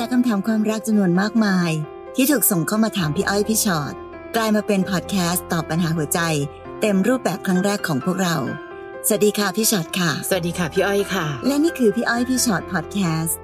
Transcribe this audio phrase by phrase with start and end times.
[0.00, 1.70] จากคำถามความรักจำนวนมากมาย
[2.16, 3.94] ที่ถูกส่งเข้ามาถามพี่อ้อยพี่ชอ็อต
[4.36, 6.20] กลายมาเป็นพอดแคสต์ตอบปัญหาหัวใจ
[6.80, 8.36] เต็มรูปแบบครั้งแรกของพวกเรา
[9.06, 13.38] สวัสดีค่ะพี่ชอ็อตค่ะ สวัสดีค่ะพี่อ้อยค่ะ และนี่คือพี่อ้อยพี่ชอ็อตพอดแคสต์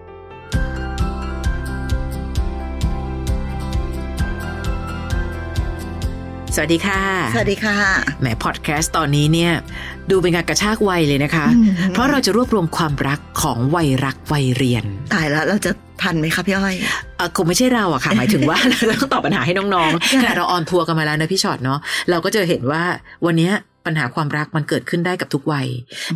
[6.55, 7.03] สวัสดีค่ะ
[7.35, 7.77] สวัสดีค่ะ
[8.21, 9.53] แหมพอดแคสต์ตอนนี้เนี่ย
[10.11, 14.85] ดูเป็นการกระชากวัยเลยนะคะอืมเพราะเราจะรวบรวมความรักของวัยรักวัยเรียน
[15.15, 15.73] ตายแล้วเราจะ
[16.03, 16.75] ทันไหมคะพี่อ้อย
[17.17, 18.59] เออคงไม่ใช่เราอะค่ะ หมายถึงว่า
[18.89, 21.79] เราต้องตอบปัญหาให้น้องๆขณะเราออนทัวร์กันมาแล้วนะพี่ช็อตเนาะ
[22.11, 22.83] เราก็จะเห็นว่า
[23.27, 23.55] วันเนี้ย
[23.87, 25.67] ปัญหาความรักมันเกิดขึ้นได้กับทุกวัย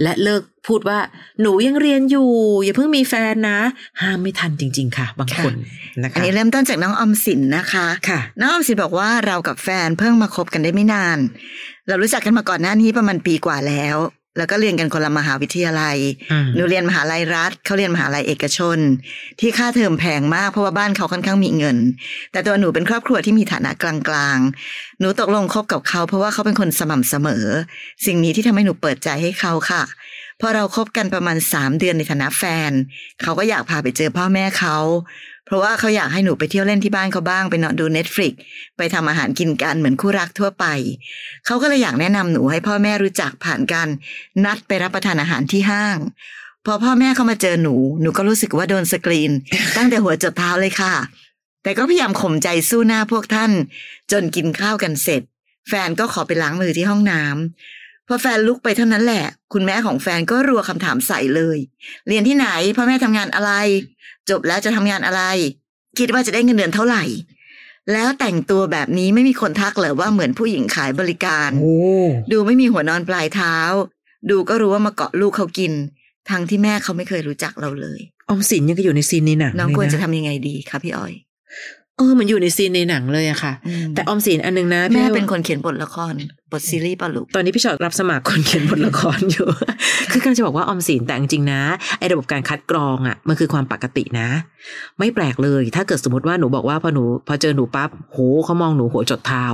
[0.03, 0.99] และเลิกพูดว่า
[1.41, 2.29] หนูยังเรียนอยู่
[2.65, 3.59] อย่าเพิ่งมีแฟนนะ
[4.01, 5.55] ห้ามไม่ทันจริง ๆ ค่ะ บางคน
[6.03, 11.19] นะอันคะนี้เริ่มต้นจากน้องออมสินนะคะค่ะ น้องออมสินบอกว่าเรากับแฟนเพิ่งมาคบกันได้ไม่นาน
[11.89, 13.97] เรารู้จักกันมาก่อนหน้านี้ประมาณปีกว่าแล้ว
[14.37, 15.97] แล้วก็เรียนกันคนละมหาวิทยาลัย
[16.33, 18.79] อืมหนูเรียนมหาลัยรัฐเขาเรียนมหาลัยเอกชน
[19.41, 21.77] ที่ค่าเทอมแพงมากเพราะว่าบ้านเขาค่อนข้างมีเงิน
[22.33, 27.45] แต่ตัวหนูเป็นครอบครัวที่มีฐานะกลางๆ หนูตกลงคบกับเขา เพราะว่าเขาเป็นคนสม่ำเสมอ
[28.07, 29.83] สิ่งนี้ที่ทำให้หนูเปิดใจให้เขาค่ะ
[30.41, 32.71] พอเราคบกันประมาณสามเดือนในฐานะแฟน
[33.23, 34.77] เขาก็อยากพาไปเจอพ่อแม่เขา
[35.47, 38.33] เพราะว่าเขาอยากให้หนูไปเที่ยวเล่นที่บ้านเขาบ้าง ไปนอนดู Netflix
[38.77, 40.67] ไปทำอาหารกินกันเหมือนคู่รักทั่วไป
[41.47, 43.89] เขาก็เลยอยากแนะนำหนูให้พ่อแม่รู้จักผ่านการ
[44.45, 45.99] นัดไปรับประทานอาหารที่ห้าง
[46.67, 49.33] พอพ่อแม่เขามาเจอหนู หนูก็รู้สึกว่าโดนสกรีน
[49.77, 50.95] ตั้งแต่หัวจดเท้าเลยค่ะ
[51.63, 53.53] แต่ก็พยายามข่มใจสู้หน้าพวกท่าน
[54.13, 55.23] จนกินข้าวกันเสร็จ
[55.69, 57.76] แฟนก็ขอไปล้างมือที่ห้องน้ำ
[58.09, 61.59] พอแฟนลุกไปเท่านั้นแหละ คุณแม่ของแฟนก็รัวคำถามใส่เลย
[62.09, 63.53] เรียนที่ไหนพ่อแม่ทำงานอะไร
[64.31, 65.23] จบแล้วจะทำงานอะไร
[65.99, 67.05] คิดว่าจะได้เงินเดือนเท่าไหร่
[67.93, 71.77] แล้วแต่งตัวแบบนี้ไม่มีคนทักเหรอว่าเหมือนผู้หญิงขายบริการโอ้
[72.33, 73.57] ดูไม่มีหัวนอนปลายเท้า
[74.31, 75.73] ดูก็รู้ว่ามาเกาะลูกเขากิน
[76.31, 81.13] ทั้งที่แม่เขาไม่เคยรู้จักเราเลย ออมสินยังก็อยู่ในซีนในหนังน้องควรเลยจะทำยังไงดีคะพี่อ้อย
[81.97, 86.15] เออเหมันอยู่ในซีนในหนังเลยอะค่ะอืมแต่ออมสินอันนึงนะแม่พี่เป็นคนเขียนบทละคร
[86.53, 89.49] บทซีรีส์ปะลูก ตอนนี้พี่ชอตรับสมัครคนเขียนบทละครอยู่
[90.11, 91.63] คือกำลังจะบอกว่าออมสินแต่จริงๆนะ
[91.99, 94.29] ไอ้ระบบการคัดกรองอะมันคือความปกตินะ
[94.99, 99.45] ไม่แปลกเลย ถ้าเกิดสมมติว่าหนูบอกว่าพอหนู พอเจอหนูปั๊บโหเขามองหนูหัวจดเท้า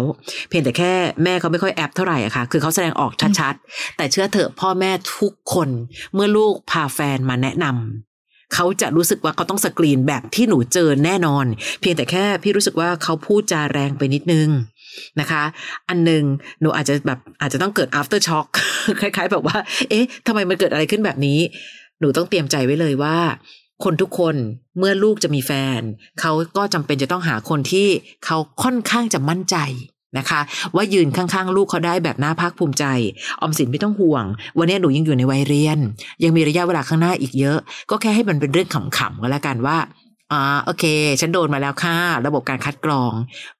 [0.49, 0.93] เพียงแต่แค่
[1.25, 5.69] แม่เขาไม่ค่อยแอปเท่าไหร่อะค่ะ คือเขาแสดงออกชัดๆ แต่เชื่อเถอะพ่อแม่ทุกคน
[6.15, 11.47] เมื่อลูกพาแฟนมาแนะนำเขาจะรู้สึกว่าเขาต้องสกรีนแบบที่หนูเจอแน่นอน
[11.81, 14.49] เพียงแต่แค่พี่รู้สึกว่าเขาพูดจาแรงไปนิดนึง
[15.21, 15.43] นะคะ
[15.89, 16.23] อันหนึ่ง
[16.61, 18.47] หนูอาจจะแบบอาจจะต้องเกิด after shock
[19.01, 19.57] คล้าย ๆ แบบว่า
[19.91, 21.39] เอ๊ะทำไมมันเกิดอะไรขึ้นแบบนี้
[22.01, 23.19] หนูต้องเตรียมใจไว้เลยว่า
[23.85, 24.35] คนทุกคน
[24.79, 25.81] เมื่อลูกจะมีแฟน
[26.21, 27.89] เขาก็จำเป็นจะต้องหาคนที่
[28.25, 29.57] เขาค่อนข้างจะมั่นใจ
[30.19, 30.41] นะคะ
[30.75, 32.85] ว่ายืนข้างๆ ลูกเขาได้แบบน่าภาคภูมิใจ
[33.41, 34.25] ออมสินไม่ต้องห่วง
[34.59, 35.79] วันนี้หนูยังอยู่ในวัยเรียน
[36.25, 37.59] ยังมีระยะเวลาข้างหน้าอีกเยอะ
[37.91, 39.77] ก็แค่ให้มันเป็นเรื่องขำๆก็แล้วกันว่า
[40.33, 40.85] อ่าโอเค
[41.21, 43.13] ฉันโดนมาแล้วค่ะ ระบบการคัดกรอง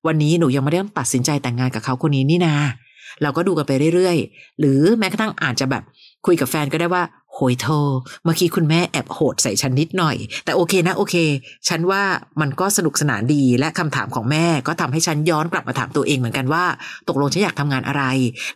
[0.07, 2.55] วันนี้หนูยังไม่ได้ตัดสินใจแต่งงานกับเขาคนนี้นี่นา
[3.23, 5.83] เราก็ดูกันไปเรื่อยๆ หรือแม้กระทั่งอาจจะแบบ
[6.27, 7.03] คุยกับแฟนก็ได้ว่า
[7.35, 7.67] โหยโท
[8.25, 11.15] เมื่อกี้คุณแม่แอบโหดใส่ฉันนิดหน่อย แต่โอเคนะโอเค
[11.69, 12.03] ฉันว่า
[12.41, 16.65] มันก็สนุกสนานดีและคำถามของแม่ก็ทำให้ฉันย้อนกลับมาถามตัวเองเหมือนกันว่า
[17.09, 18.05] ตกลงฉันอยากทำงานอะไร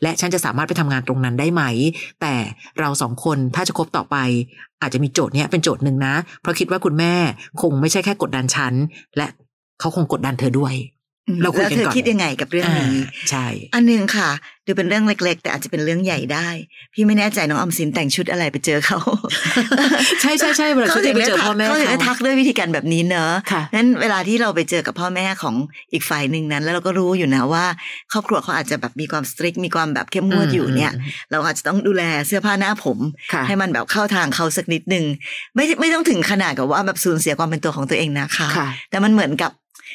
[0.03, 1.63] และฉันจะสามารถไปทำงานตรงนั้นได้ไหม
[2.21, 2.35] แต่
[2.79, 4.17] เราสองคนถ้าจะคบต่อไป
[4.83, 7.15] อาจจะมีโจทย์เนี้ยเป็นโจทย์หนึ่งนะ เพราะคิดว่าคุณแม่
[7.63, 8.75] คงไม่ใช่แค่กดดันฉัน
[9.17, 9.27] และ
[9.81, 10.75] เขาคงกดดันเธอด้วย
[11.43, 14.31] เราคุยแล้วกันเธอก่อนคิดยังไงกับเรื่องนี้อ่าใช่ อันหนึ่งค่ะ
[14.67, 16.49] ดูเป็นเรื่องเล็ก ๆ แต่อาจจะเป็นเรื่องใหญ่ได้
[16.95, 18.99] พี่ไม่แน่ใจน้องออมสินแต่งชุดอะไรไปเจอเขา
[20.21, 25.55] ใช่ใช่ใช่เวลาเขาจะไปเจอพ่อแม่เขาถึงได้เขาทักด้วยวิธีการแบบนี้เนอะค่ะนั้นเวลาที่เราไปเจอกับพ่อแม่ของ
[25.93, 27.65] อีกฝ่ายหนึ่งนั้น แล้วเราก็รู้อยู่นะว่า
[28.13, 30.93] ครอบครัวเขาอาจจะแบบมีความสตริกมีความแบบเข้มงวดอยู่เนี่ย
[31.31, 32.99] เราอาจจะต้องดูแลเสื้อผ้าหน้าผม
[33.33, 35.05] ค่ะให้มันแบบเข้าทางเขาสักนิดนึง
[35.55, 39.53] ไม่ไม่ต้องถึงขนาดกับว่าแบบสูญเสียความเป็นตัวของตัวเองนะคะค่ะแต่มันเหมือนกับ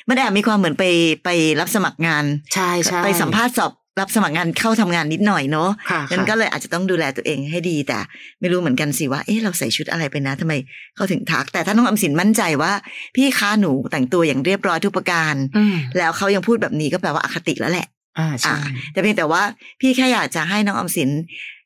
[0.09, 0.85] มันแอบมีความเหมือนไป
[1.23, 7.99] ไปรับสมัครงาน ใช่ใช่ไปสัมภาษณ์สอบรับสมัครงานเข้าทำงานนิดหน่อยเนาะค่ะนั้นก็ค่ะเลยอาจจะต้องดูแลตัวเองให้ดีแต่
[8.39, 10.53] ไม่รู้เหมือนกันสิว่า เอ๊ะเราใส่ชุดอะไรไปนะทำไม
[10.95, 12.73] เขาถึงทัก แต่ถ้าน้องอมสินมั่นใจว่า
[13.15, 17.87] พี่ค้าหนูแต่งตัวอย่างเรียบร้อยทุกประการอืมแล้วเขายังพูดแบบนี้ก็แปลว่าอคติแล้วแหละ
[18.19, 18.57] อ่าใช่อ่า
[18.91, 19.41] แต่เพียงแต่ว่า
[19.81, 21.09] พี่แค่อยากจะให้น้องอมสิน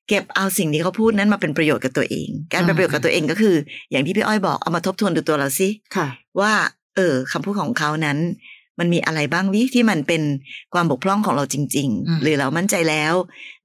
[0.10, 3.56] เก็บเอาสิ่งที่เขาพูดนั้นมาเป็นประโยชน์กับตัวเอง การเป็นประโยชน์กับตัวเองก็คือ
[3.92, 6.08] อย่างที่พี่อ้อยบอกเอามาทบทวนดูตัวเราสิค่ะ
[6.40, 6.54] ว่า
[6.96, 8.20] เออคำพูดของเขานั้น
[8.80, 10.22] มันมีอะไรบ้างวิที่มันเป็น
[10.74, 13.14] ความบกพร่องของเราจริงอืมๆหรือเรามั่นใจแล้ว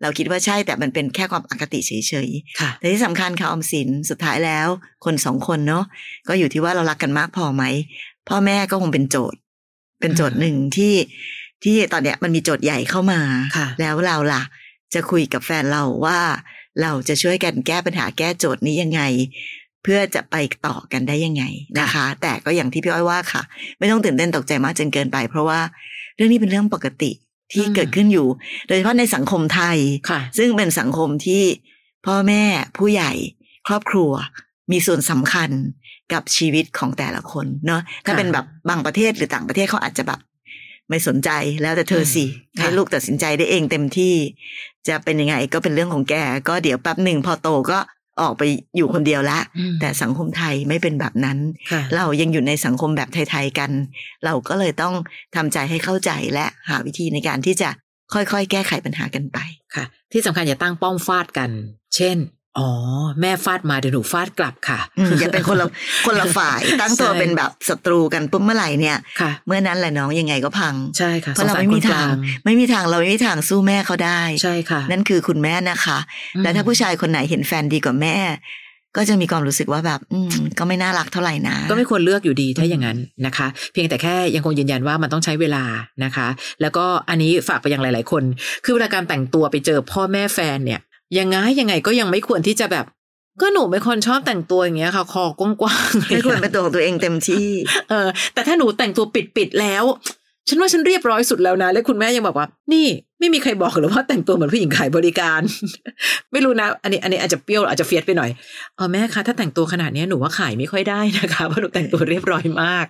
[0.03, 1.93] เราคิดว่าใช่แต่มันเป็นแค่ความอคติเฉ
[2.27, 2.29] ย
[2.61, 4.69] ค่ะๆแต่ที่สำคัญค่ะออมสินสุดท้ายแล้ว
[5.05, 5.85] คนสองคนเนาะ
[6.29, 7.65] ก็อยู่ที่ว่าเรารักกันมากพอไหม
[8.29, 9.39] พ่อแม่ก็คงเป็นโจทย์
[10.01, 10.95] เป็นโจทย์หนึ่งที่
[11.65, 13.21] ที่ตอนเนี้ยมันมีโจทย์ใหญ่เข้ามา
[13.57, 14.43] ค่ะแล้วเราล่ะ
[14.95, 16.21] จะคุยกับแฟนเราว่า
[16.83, 19.01] เราจะช่วยกันแก้ปัญหาแก้โจทย์นี้ยังไง
[19.83, 20.37] เพื่อจะไป
[20.67, 21.45] ต่อกันได้ยังไง
[21.81, 23.43] นะคะ แต่ก็อย่างที่พี่อ้อยว่าค่ะ
[23.79, 25.61] ไม่ต้องตื่นเต้นตกใจมากจนเกินไป เพราะว่า
[26.17, 27.11] เรื่องนี้เป็นเรื่องปกติ
[27.53, 28.27] ที่อืมเกิดขึ้นอยู่
[28.67, 29.79] โดยเฉพาะในสังคมไทย
[30.11, 31.43] ค่ะซึ่งเป็นสังคมที่
[32.07, 32.43] พ่อแม่
[32.79, 33.13] ผู้ใหญ่
[33.69, 34.11] ครอบครัว
[34.73, 35.51] มีส่วนสำคัญ
[36.13, 40.21] กับชีวิตของแต่ละคนเนาะถ้าค่ะเป็นแบบบางประเทศหรือต่างประเทศเขาอาจจะแบบ
[40.89, 41.31] ไม่สนใจ
[41.63, 44.15] แล้วแต่เธอสิอืมค่ะให้ลูกตัดสินใจได้เองเต็มที่
[44.89, 46.15] จะเป็นยังไงก็เป็นเรื่องของแก
[46.49, 47.79] ก็เดี๋ยวแป๊บหนึ่งพอโตก็
[48.23, 48.43] ออกไป
[48.77, 51.39] อยู่คนเดียวละอืมแต่สังคมไทยไม่เป็นแบบนั้น
[51.73, 53.71] ค่ะเรายังอยู่ในสังคมแบบไทยๆกัน
[54.25, 54.95] เราก็เลยต้อง
[55.37, 57.71] ทำใจให้เข้าใจและหาวิธีในการที่จะ
[58.15, 59.39] ค่อยๆ แก้ไขปัญหากันไป
[59.75, 61.51] ค่ะ ที่สำคัญอย่าตั้งป้อมฟาดกัน
[61.97, 62.17] เช่น
[62.59, 62.69] อ๋อ
[63.21, 65.67] แม่ฟาดมาเดี๋ยวหนูฟาดกลับค่ะอืมอย่าเป็นคนละ
[66.07, 75.99] คนละฝ่ายตั้งตัวใช่เป็นแบบศัตรูกันปุ๊บเมื่อไหร่เนี่ยค่ะเมื่อนั้นแหละน้องยังไงก็พังใช่ค่ะเพราะเราสสไม่มีคนกทาลงไม่มีทางเราไม่มีทางสู้แม่เขาได้ใช่ค่ะ นั่นคือคุณแม่นะคะ
[76.37, 78.17] อืมแล้วถ้าผู้ชายคนไหนเห็นแฟนดีกว่าแม่
[78.97, 85.65] ก็จะมีความรู้สึกว่าแบบ อืมก็ไม่น่ารักเท่าไหร่นะ ก็ไม่ควรเลือกอยู่ดีถ้าอย่างนั้นนะคะ เพียงแต่แค่ยังคงยืนยันว่ามันต้องใช้เวลา
[86.05, 86.29] นะคะ
[86.61, 88.23] แล้วก็อันนี้ฝากไปยังหลาย ๆ คน
[88.65, 90.81] คือเวลาการแต่งตัวไปเจอพ่อแม่แฟนเนี่ย
[91.19, 92.87] ยังไงยังไงก็ยังไม่ควรที่จะแบบ
[93.41, 97.49] ก็หนูเป็นคนชอบแต่งตัวอย่างเงี้ยค่ะ คอกว้างๆไม่ควรเป็นตัวของตัวเองเต็มที่
[97.91, 99.05] เออ แต่ถ้าหนูแต่งตัว
[99.37, 99.85] ปิดๆแล้ว
[100.49, 102.87] ฉันว่าฉันเรียบร้อยสุดแล้วนะ แล้วคุณแม่ยังบอกว่า นี่
[103.19, 105.41] ไม่มีใครบอกหรือว่าแต่งตัวเหมือนผู้หญิงขายบริการ
[106.33, 108.31] ไม่รู้นะ อันนี้ อันนี้อาจจะเปรี้ยวอาจจะเฟียสไปหน่อย
[108.77, 112.87] เออแม่คะถ้าแต่งตัวขนาดเนี้ยหนูว่าขายไม่ค่อยได้นะคะเพราะหนูแต่งตัวเรียบร้อยมาก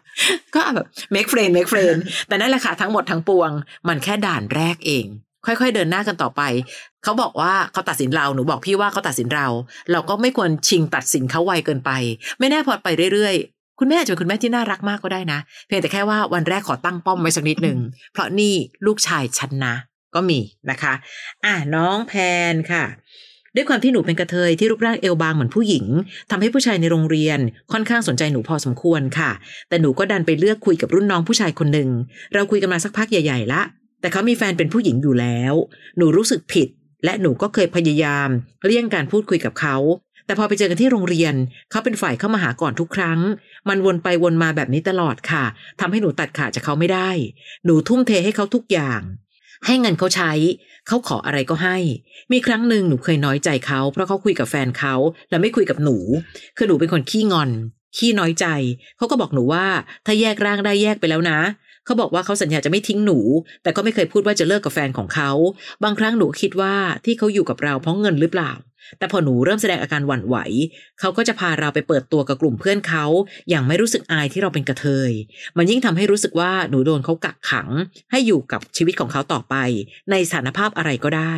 [0.54, 3.50] ก็แบบ make friend make friend แต่นั่นแหละค่ะทั้งหมดทั้งปวง
[3.88, 5.06] มันแค่ด่านแรกเอง
[5.46, 6.42] ค่อยๆ เดินหน้ากันต่อไป
[7.04, 9.46] เขาบอกว่าเขาตัดสินเรา หนูบอกพี่ว่าเขาตัดสินเรา
[9.92, 11.90] เราก็ไม่ควรชิงตัดสินเขาไวเกินไป
[12.38, 17.78] ไม่แน่พอไปเรื่อยๆ คุณแม่อาจจะเป็นคุณแม่ที่น่ารักมากก็ได้นะ เพียงแต่แค่ว่าวันแรกขอตั้งป้อมไว้สักนิดหนึ่ง
[18.12, 18.54] เพราะนี่
[18.86, 19.74] ลูกชายฉันนะ
[20.14, 20.38] ก็มี
[20.70, 20.92] นะคะ
[21.44, 22.12] อะน้องแพ
[22.52, 22.84] นค่ะ
[23.56, 25.84] ด้วยความที่หนูเป็นกระเทยที่รูปร่างเอวบางเหมือนผู้หญิง
[26.30, 27.38] ทำให้ผู้ชายในโรงเรียน
[27.72, 29.30] ค่อนข้างสนใจหนูพอสมควรค่ะ
[29.68, 31.88] แต่หนูก็ดันไปเลือกคุยกับรุ่นน้องผู้ชายคนหนึ่ง
[32.34, 33.62] เราคุยกันมาสักพักใหญ่ๆละ
[34.00, 35.54] แต่เขามีแฟนเป็นผู้หญิงอยู่แล้ว
[35.96, 36.68] หนูรู้สึกผิด
[37.04, 38.28] และหนูก็เคยพยายาม
[38.64, 39.76] เลี่ยงการพูดคุยกับเขา
[40.26, 41.34] แต่พอไปเจอกันที่โรงเรียน
[41.70, 43.20] เขาเป็นฝ่ายเข้ามาหาก่อนทุกครั้ง
[43.68, 45.44] มันวนไปวนมาแบบนี้ตลอดค่ะ
[45.80, 47.10] ทำให้หนูตัดขาดจากเขาไม่ได้
[47.64, 49.00] หนูทุ่มเทให้เขาทุกอย่าง
[49.66, 50.32] ให้เงินเขาใช้
[50.86, 51.76] เขาขออะไรก็ให้
[52.32, 54.94] มีครั้งหนึ่งหนูเคยน้อยใจเขาเพราะเขาคุยกับแฟนเขา
[55.30, 55.96] แล้วไม่คุยกับหนู
[56.56, 57.50] คือหนูเป็นคนขี้งอน
[57.96, 58.46] ขี้น้อยใจ
[58.96, 59.66] เขาก็บอกหนูว่า
[60.06, 61.38] ถ้าแยกร่างได้แยกไปแล้วนะ
[61.90, 63.18] เขาบอกว่าเขาสัญญาจะไม่ทิ้งหนู
[63.62, 65.30] แต่ก็ไม่เคยพูดว่าจะเลิกกับแฟนของเขา
[65.84, 68.50] บางครั้งหนูคิดว่าที่เขาอยู่กับเราเพราะเงินหรือเปล่า
[68.98, 70.36] แต่พอหนูเริ่มแสดงอาการหวั่นไหว
[71.00, 73.04] เขาก็จะพาเราไปเปิดตัวกับกลุ่มเพื่อนเขา
[73.50, 75.12] อย่างไม่รู้สึกอายที่เราเป็นกระเทย
[75.56, 77.68] มันยิ่งทำให้รู้สึกว่าหนูโดนเขากักขัง
[78.10, 79.54] ให้อยู่กับชีวิตของเขาต่อไป
[80.10, 81.34] ในสถานภาพอะไรก็ได้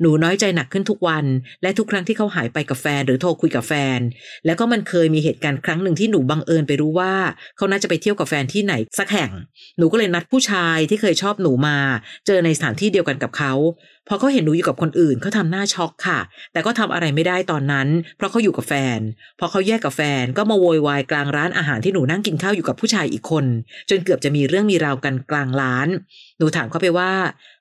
[0.00, 1.24] หนูน้อยใจหนักขึ้นทุกวัน
[1.62, 4.00] และทุกครั้งที่เขาหายไปกับแฟนหรือโทรคุยกับแฟน
[4.46, 7.14] แล้วก็มันเคยมีเหตุการณ์ครั้งหนึ่งที่หนูบังเอิญไปรู้ว่า
[7.56, 9.30] เขาน่าจะไปเที่ยวกับแฟนที่ไหนสักแห่ง
[9.78, 11.78] หนูก็เลยนัดผู้ชายที่เคยชอบหนูมา
[12.26, 13.52] เจอในสถานที่เดียวกันกับเขา
[14.08, 16.18] พอเขาเห็นหนูอยู่กับคนอื่นเขาทำหน้าช็อกค่ะ
[16.52, 18.98] แต่ก็ทำอะไรไม่ได้ตอนนั้น เพราะเขาอยู่กับแฟน
[19.38, 23.44] พอเขาแยกกับแฟนก็มาโวยวายกลางร้านอาหารที่หนูนั่งกินข้าวอยู่กับผู้ชายอีกคน
[23.90, 25.88] จนเกือบจะมีเรื่องมีราวกันกลางร้าน
[26.38, 27.12] หนูถามเขาไปว่า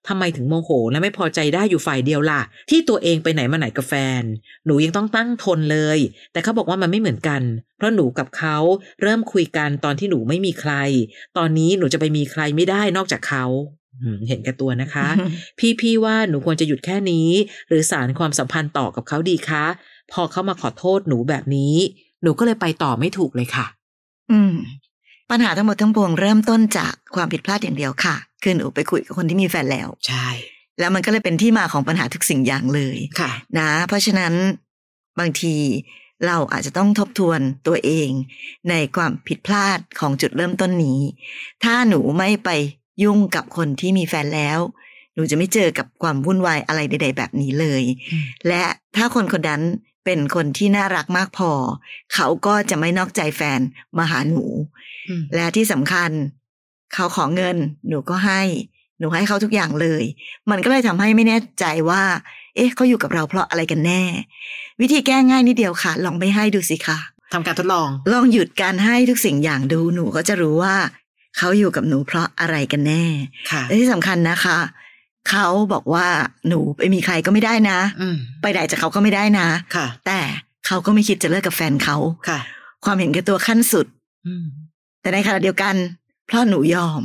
[0.07, 4.23] ทำไมถึงโมโหและไม่พอใจได้อยู่ฝ่ายเดียวล่ะ ที่ตัวเองไปไหนมาไหนกับแฟน
[4.65, 5.99] หนูยังต้องตั้งทนเลย
[6.31, 7.41] แต่เขาบอกว่ามันไม่เหมือนกัน
[7.77, 8.57] เพราะหนูกับเขา
[9.01, 10.73] เริ่มคุยกันตอนที่หนูไม่มีใคร
[11.37, 13.45] ตอนนี้หนูจะไปมีใครไม่ได้นอกจากเขา
[14.27, 15.07] เห็นแก่ตัวนะคะ
[15.59, 17.29] พี่พี่ว่าหนูควรจะหยุดแค่นี้
[17.67, 19.65] หรือสารความสัมพันธ์ต่อกับเขาดีคะ
[20.11, 21.75] พอเขามาขอโทษหนูแบบนี้
[22.23, 23.65] หนูก็เลยไปต่อไม่ถูกเลยค่ะ
[24.31, 24.53] อืม
[25.31, 30.27] ปัญหาทั้งหมดทั้งปวงเริ่มต้นจากความผิดพลาดอย่างเดียวค่ะ คือหนูไปคุยกับคนที่มีแฟนแล้ว ใช่
[30.79, 34.33] แล้วมันก็เลยเป็นที่มาของปัญหาทุกสิ่งอย่างเลยค่ะ นะ เพราะฉะนั้น
[35.19, 35.55] บางที
[36.27, 38.09] เราอาจจะต้องทบทวนตัวเอง
[38.69, 40.99] ในความผิดพลาดของจุดเริ่มต้นนี้
[41.63, 42.49] ถ้าหนูไม่ไป
[43.03, 44.59] ยุ่งกับคนที่มีแฟนแล้ว
[45.13, 48.63] หนูจะไม่เจอกับความวุ่นวายอะไรใด ๆ แบบนี้เลยอืมและ
[48.95, 49.63] ถ้าคนคนนั้น
[50.05, 51.51] เป็นคนที่น่ารักมากพอ
[52.13, 53.59] เขาก็จะไม่นอกใจแฟน
[53.97, 54.43] มาหาหนู
[55.09, 56.11] อืมและที่สำคัญ
[56.93, 57.57] เขาขอเงิน
[57.89, 58.41] หนูก็ให้
[58.99, 60.03] หนูให้เขาทุกอย่างเลย
[60.49, 62.03] มันก็เลยทำให้ไม่แน่ใจว่า
[62.55, 64.03] เอ๊ะเขาอยู่กับเราเพราะอะไรกันแน่
[64.81, 66.99] วิธีแก้ง่ายนิดเดียวค่ะ ลองไม่ให้ดูสิค่ะ
[67.33, 70.75] ทำการทดลอง ลองหยุดการให้ทุกสิ่งอย่างดูหนูก็จะรู้ว่า
[71.37, 73.03] เขาอยู่กับหนูเพราะอะไรกันแน่
[73.51, 74.57] ค่ะและที่สำคัญนะคะ
[75.29, 76.07] เขาบอกว่า
[76.47, 80.19] หนูไปมีใครก็ไม่ได้นะอืมไปไหนจากเขาก็ไม่ได้นะค่ะ แต่
[80.67, 81.97] เขาก็ไม่คิดจะเลิกกับแฟนเขา
[82.29, 82.39] ค่ะ
[82.85, 83.85] ความเห็นแก่ตัวขั้นสุด
[84.27, 84.45] อืม
[85.01, 85.75] แต่ในขณะเดียวกัน
[86.27, 87.01] เพราะหนูยอม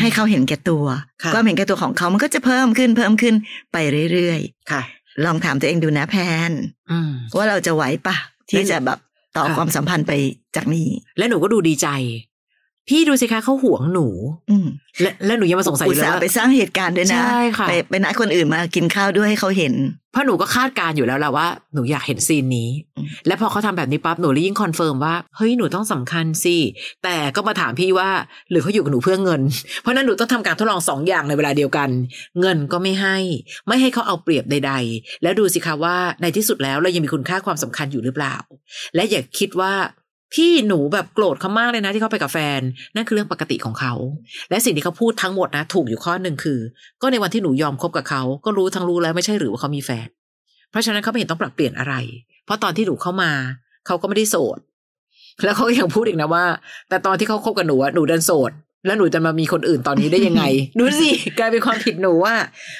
[0.00, 0.84] ให้เขาเห็นแก่ตัว
[1.22, 3.34] ค่ะความเห็นแก่ตัวของเขามันก็จะเพิ่มขึ้นเพิ่มขึ้น
[3.72, 3.76] ไป
[4.12, 6.16] เรื่อยค่ะๆลองถามตัวเองดูนะแพ
[6.48, 6.50] น
[6.90, 8.16] อืมว่าเราจะไหวปะ
[8.50, 8.98] ที่จะแบบ
[9.36, 10.12] ต่อค่ะความสัมพันธ์ไป
[10.56, 10.86] จากนี้
[11.18, 11.88] และหนูก็ดูดีใจ
[12.88, 14.06] พี่ดูสิคะเขาห่วงหนู
[14.50, 14.66] อืม
[15.00, 19.74] และและหนูยังมาสงสัยออุตยู่เลยส่าห์ว่าไปสร้างเหตุการณ์ด้วยนะใช่ค่ะไปไปนัดคนอื่นมากินข้าวด้วยให้เขาเห็น
[20.12, 26.56] เพราะหนูก็คาดการณ์อยู่แล้วแหละว่าหนูอยากเห็น scene นี้อืมและพอเขาทำแบบนี้ปั๊บหนูเลยยิ่ง confirm ว่าเฮ้ยหนูต้องสำคัญสิ
[27.04, 28.10] แต่ก็มาถามพี่ว่า
[28.50, 29.40] หรือเขาอยู่กับหนูเพื่อเงิน
[29.80, 31.88] เพราะฉะนั้นหนูต้องทำการทดลองสองอย่างในเวลาเดียวกัน
[32.40, 33.16] เงินก็ไม่ให้
[33.68, 38.36] ไม่ให้เขาเอาเปรียบใด ๆ แล้วดูสิคะว่าในที่สุดแล้วเรายังมีคุณค่าความสำคัญอยู่หรือเปล่า
[38.94, 39.72] และอย่าคิดว่า
[40.34, 42.60] พี่หนูแบบโกรธเขามากเลยนะที่เขาไปกับแฟน
[42.94, 43.94] นั่นคือเรื่องปกติของเขา
[44.50, 46.60] และสิ่งที่เขาพูดทั้งหมดนะถูกอยู่ข้อหนึ่งคือ
[47.02, 50.08] ก็ในวันที่หนูยอมคบกับเขา ก็รู้ทั้งรู้แล้วไม่ใช่หรือว่าเขามีแฟน
[50.70, 51.94] เพราะฉะนั้นเขาไม่เห็นต้องปรับเปลี่ยนอะไร
[52.44, 53.30] เพราะตอนที่หนูเข้ามา
[53.86, 54.58] เขาก็ไม่ได้โสด
[55.44, 56.44] แล้วเขาก็ยังพูดอีกนะว่า
[56.88, 58.50] แต่ตอนที่เขาคบกับหนูหนูเดินโสด
[58.86, 60.44] แล้วหนูจะมามีคนอื่นตอนนี้ได้ยังไง
[60.80, 62.34] ดูสิกลายเป็นความผิดหนูว่า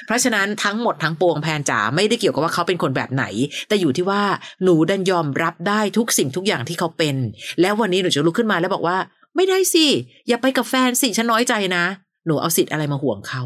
[0.05, 3.25] เพราะฉะนั้นทั้งหมดทั้งปวงแพนจ๋าไม่ได้เกี่ยวกับว่าเขาเป็นคนแบบไหน
[3.67, 4.21] แต่อยู่ที่ว่า
[4.63, 7.15] หนูดันยอมรับได้ทุกสิ่งทุกอย่างที่เขาเป็น
[7.61, 8.97] แล้ววันนี้หนูจะลุกขึ้นมาแล้วบอกว่า
[9.35, 9.85] ไม่ได้สิ
[10.27, 11.83] อย่าไปกับแฟนสิฉันน้อยใจนะ
[12.25, 13.43] หนูเอาสิทธิ์อะไรมาห่วงเขา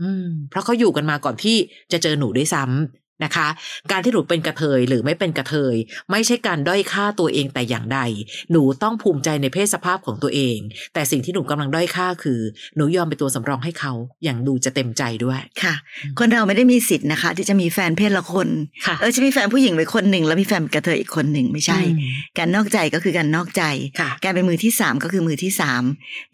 [0.00, 1.56] อืม เพราะเขาอยู่กันมาก่อนที่
[1.92, 3.48] จะเจอหนูด้วยซ้ำ นะคะ
[3.90, 5.74] การที่หนูเป็นกระเทยหรือไม่เป็นกระเทย
[6.10, 8.00] ไม่ใช่การด้อยค่าตัวเองแต่อย่างใด
[8.50, 10.58] หนูต้องภูมิใจในเพศสภาพของตัวเอง
[10.94, 12.40] แต่สิ่งที่หนูกำลังด้อยค่าคือ
[12.76, 13.92] หนูยอมเป็นตัวสำรองให้เขา
[14.24, 15.74] อย่างดูจะเต็มใจด้วยค่ะ
[16.18, 18.48] คนเราไม่ได้มีสิทธิ์นะคะ ที่จะมีแฟนเพศละคน
[18.86, 23.62] ค่ะเออจะมีแฟนผู้หญิงไปคนหนึ่งแล้วมีแฟนกระเทยอีกคนหนึ่งไม่ใช่อืมการนอกใจก็คือการนอกใจ
[24.00, 25.82] ค่ะการเป็นมือที่สามก็คือมือที่สาม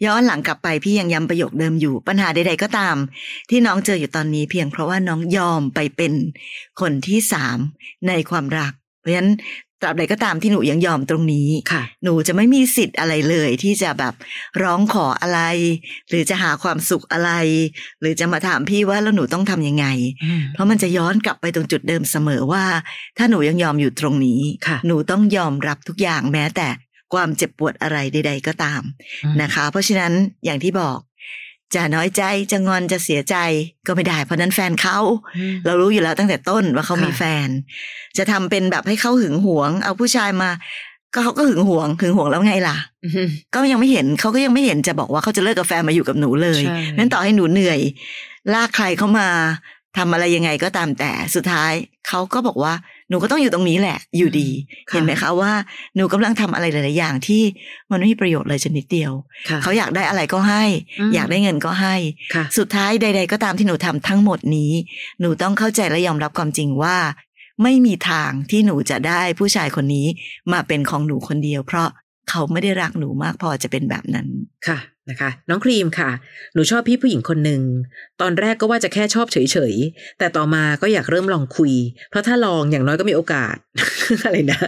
[0.05, 2.95] ย้อนหลังกลับไปพี่ยังย้ำประโยคเดิมอยู่ปัญหาใดๆก็ตาม
[3.49, 6.13] ที่น้องเจออยู่ตอนนี้เพียงเพราะว่าน้องยอมไปเป็น
[6.81, 7.57] คนที่สาม
[8.07, 9.31] ในความรัก เพราะฉะนั้น
[9.81, 14.13] ตราบใดก็ตามที่หนูยังยอมตรงนี้ค่ะ หนูจะไม่มีสิทธิ์อะไรเลย ที่จะแบบ
[14.61, 15.41] ร้องขออะไร
[16.09, 17.31] หรือจะหาความสุขอะไร
[17.99, 19.85] หรือจะมาถามพี่ว่าแล้วหนูต้องทำยังไง
[20.53, 22.63] เพราะมันจะย้อนกลับไปตรงจุดเดิมเสมอว่า
[23.17, 26.67] ถ้าหนูยังยอมอยู่ตรงนี้ค่ะหนูต้องยอมรับทุกอย่างแม้แต่
[27.13, 28.81] ความเจ็บปวดอะไรใด ๆ ก็ตาม
[29.41, 30.13] นะคะ เพราะฉะนั้น
[30.45, 30.99] อย่างที่บอก
[31.75, 33.35] จะน้อยใจจะงอนจะเสียใจ
[33.87, 34.97] ก็ไม่ได้เพราะนั้นแฟนเขา
[35.37, 37.47] อืมเรารู้อยู่แล้วตั้งแต่ต้นว่าเขาค่ะมีแฟน
[38.17, 40.49] จะทำเป็นแบบให้เขาหึงหวง เอาผู้ชายมา
[41.13, 47.79] ก็เขาก็หึงหวงหึงหวงแล้วไงล่ะอืมก็ยังไม่เห็นเขาก็ยังไม่เห็นจะบอกว่าเขาจะเลิกกับแฟนมาอยู่กับหนูเลยใช่นั้นต่อให้หนูเหนื่อย
[48.53, 49.27] ลากใครเข้ามา
[49.97, 51.73] ทำอะไรยังไงก็ตามแต่สุดท้าย
[52.07, 52.73] เขาก็บอกว่า
[53.09, 54.49] หนูก็ต้องอยู่ตรงนี้แหละ อยู่ดี
[54.89, 55.53] ค่ะเห็นไหมคะว่า
[55.95, 57.41] หนูกำลังทำอะไรหลาย ๆ อย่างที่
[57.91, 59.11] มันไม่มีประโยชน์เลยชนิดเดียว
[59.49, 60.63] ค่ะเขาอยากได้อะไรก็ให้
[60.99, 61.95] อืมอยากได้เงินก็ให้
[62.33, 64.71] ค่ะสุดท้ายใด ๆ ก็ตามที่หนูทำทั้งหมดนี้
[65.19, 66.97] หนูต้องเข้าใจและยอมรับความจริงว่า
[67.63, 70.07] ไม่มีทางที่หนูจะได้ผู้ชายคนนี้
[70.51, 71.89] มาเป็นของหนูคนเดียว เพราะ
[72.29, 74.27] เขาไม่ได้รักหนูมากพอจะเป็นแบบนั้น
[74.67, 74.77] ค่ะ
[75.09, 76.09] นะคะ น้องครีมค่ะ
[76.53, 77.61] หนูชอบพี่ผู้หญิงคนหนึ่ง
[78.21, 79.37] ตอนแรกก็ว่าจะแค่ชอบเฉ
[79.71, 81.73] ยๆ แต่ต่อมาก็อยากเริ่มลองคุย
[82.09, 83.55] เพราะถ้าลองอย่างน้อยก็มีโอกาส
[84.25, 84.59] อะไรนะ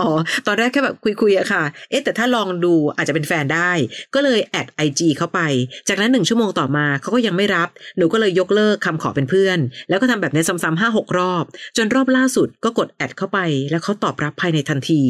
[0.00, 0.10] อ๋อ
[0.46, 3.72] ตอนแรกแค่แบบคุยๆอะค่ะ เอ๊ะแต่ถ้าลองดูอาจจะเป็นแฟนได้
[4.14, 5.40] ก็เลยแอดไอจีเข้าไป
[5.88, 7.68] จากนั้นหนึ่งชั่วโมงต่อมาเขาก็ยังไม่รับ
[7.98, 11.44] หนูก็เลยยกเลิกคำขอเป็นเพื่อน แล้วก็ทำแบบนี้ซ้ำๆห้าหกรอบ
[11.76, 13.38] จนรอบล่าสุดก็กดแอดเข้าไป
[13.70, 15.02] แล้วเขาตอบรับภายในทันที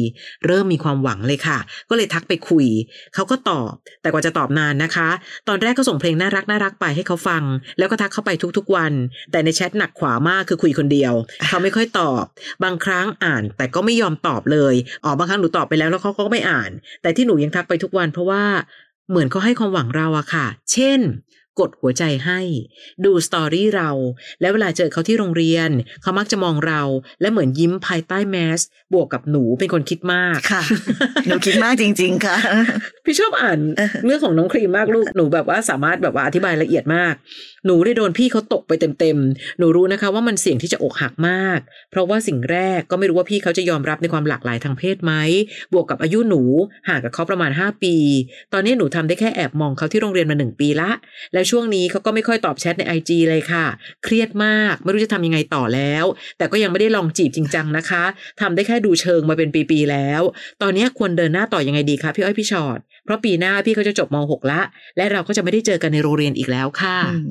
[0.47, 1.57] เริ่มมีความหวังเลยค่ะ
[1.89, 2.65] ก็เลยทักไปคุย
[3.13, 3.71] เขาก็ตอบ
[4.01, 5.09] แต่กว่าจะตอบนานนะคะ
[5.47, 7.43] ตอนแรกก็ส่งเพลงน่ารักน่ารักไปให้เขาฟัง
[7.77, 8.93] แล้วก็ทักเข้าไปทุกๆวัน
[9.31, 11.13] แต่ในแชทหนักขวามากคือคุยคนเดียว
[11.47, 12.25] เขาไม่ค่อยตอบ
[12.63, 14.73] บางครั้งอ่านแต่ก็ไม่ยอมตอบเลย
[15.03, 18.43] อ๋อบางครั้งหนูตอบไปแล้วแล้วเขาก็ไม่อ่าน แต่ที่หนูยังทักไปทุกวัน เพราะว่า
[19.09, 20.99] เหมือนเขาให้ความหวังเราอะค่ะ เช่น
[21.59, 22.41] กดหัวใจให้
[23.05, 23.89] ดูสตอรี่เรา
[24.41, 25.69] แล้วเวลาเจอเขาที่โรงเรียน
[26.01, 26.81] เขามักจะมองเรา
[27.21, 28.61] และเหมือนยิ้มภายใต้แมส
[28.93, 30.63] บวกกับหนูเป็นคนคิดมากค่ะ
[31.27, 32.37] หนูคิดมากจริง ๆ ค่ะ
[33.05, 37.13] พี่ชอบอ่านเออเรื่องของน้องครีมมากลูกหนูแบบว่าสามารถแบบว่าอธิบายละเอียดมาก
[37.65, 41.59] หนูได้โดนพี่เขาตกไปเต็มๆหนูรู้นะคะ ว่ามันเสี่ยงที่จะอกหักมาก
[41.91, 45.13] เพราะว่าสิ่งแรกก็ไม่รู้ว่าพี่เขาจะยอมรับในความหลากหลายทางเพศไหม
[45.73, 46.41] บวกกับอายุหนู
[46.87, 47.95] ห่างกับเขาประมาณ 5 ปี
[48.53, 50.91] ตอนนี้หนูทำได้แค่แอบมองเขาที่โรงเรียนมาหนึ่งปีละ
[51.33, 53.65] แล้วช่วงนี้เขาก็ไม่ค่อยตอบแชทในไอจเลยค่ะ
[54.03, 56.05] เครียดมาก ไม่รู้จะทำยังไงต่อแล้ว
[56.37, 58.03] แต่ก็ยังไม่ได้ลองจีบจริงจังนะคะ
[58.41, 60.21] ทำได้แค่ดูเชิงมาเป็นปีๆแล้ว
[60.61, 64.61] ตอนนี้ควรเดินหน้าต่อยังไงดีคะพี่อ้อยพี่ชอ็อตเพราะปีหน้าพี่เขาจะจบม .6 ละ
[64.97, 67.27] และเราก็จะไม่ได้เจอกันในโรงเรียนอีกแล้วค่ะอืม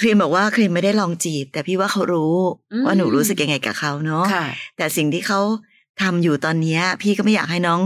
[0.00, 2.34] ครีมบอกว่าครีมไม่ได้ลองจีบ แต่พี่ว่าเขารู้
[2.72, 5.40] อืมว่าหนูรู้สึกยังไงกับเขาเนาะค่ะแต่สิ่งที่เขา
[6.02, 7.80] ทำอยู่ตอนเนี้ยพี่ก็ไม่อยากให้น้อง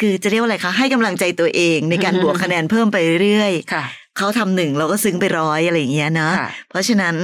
[0.00, 3.84] คือจะเรียกว่าอะไรคะให้กำลังใจตัวเองในการบวกคะแนนเพิ่มไปเรื่อยค่ะ
[4.18, 7.14] เขาทำหนึ่งเราก็ซึ้งไปร้อยอะไรอย่างเงี้ยนะค่ะเพราะฉะนั้น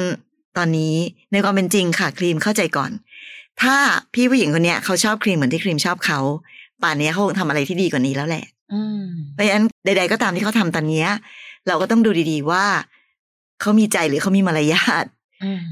[0.56, 0.94] ตอนนี้
[1.32, 2.90] ในความเป็นจริงค่ะครีมเข้าใจก่อน
[3.62, 3.76] ถ้า
[4.14, 6.20] พี่ผู้หญิงคนเนี้ยเขาชอบครีมเหมือนที่ครีมชอบเขา
[6.82, 9.02] ป่านเนี้ยเขาคงทำอะไรที่ดีกว่านี้แล้วแหละอืม
[9.34, 11.08] เพราะฉะนั้นใด ๆ ก็ตามที่เขาทำตอนเนี้ย
[11.68, 12.64] เราก็ต้องดูดีๆว่า
[13.60, 15.04] เขามีใจหรือเขามีมารยาท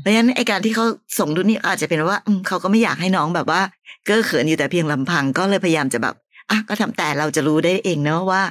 [0.00, 0.84] เพราะฉะนั้นไอการที่เขา
[1.18, 3.60] ส่งดูนี่อาจจะเป็นว่าเขาก็ไม่อยากให้น้องแบบว่า
[4.06, 6.14] เก้อเขินอยู่แต่เพียงลำพังก็เลยพยายามจะแบบ
[6.50, 8.42] อะก็ทำแต่เราจะรู้ได้เองเนาะว่า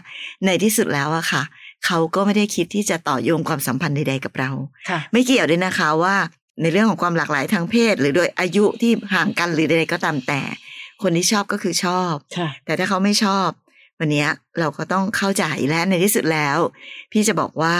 [0.45, 1.43] ในที่สุดแล้วอะค่ะ
[1.85, 4.51] เขาก็ไม่ได้คิดที่จะต่อโยงความสัมพันธ์ใดๆกับเรา
[5.11, 6.15] ไม่เกี่ยวด้วยนะคะว่า
[6.61, 10.41] ในเรื่องของความหลากหลายทางเพศ หรือโดยอายุที่ห่างกันหรือใดๆก็ตามแต่
[11.01, 12.13] คนที่ชอบก็คือชอบ
[12.65, 13.49] แต่ถ้าเขาไม่ชอบ
[13.99, 14.27] วันนี้
[14.59, 16.57] เราก็ต้องเข้าใจและในที่สุดแล้ว
[17.11, 17.75] พี่จะบอกว่า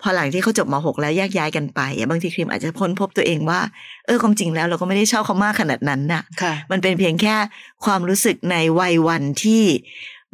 [0.00, 3.60] พอหลังที่เขาจบม .6 แล้วแยกย้ายกันไปบางทีครีมอาจจะค้นพบตัวเองว่า
[4.06, 6.22] เออความจริงแล้วเราก็ไม่ได้ชอบเขามากขนาดนั้นน่ะ
[6.70, 7.36] มันเป็นเพียงแค่
[7.84, 9.62] ความรู้สึกในวัยวันที่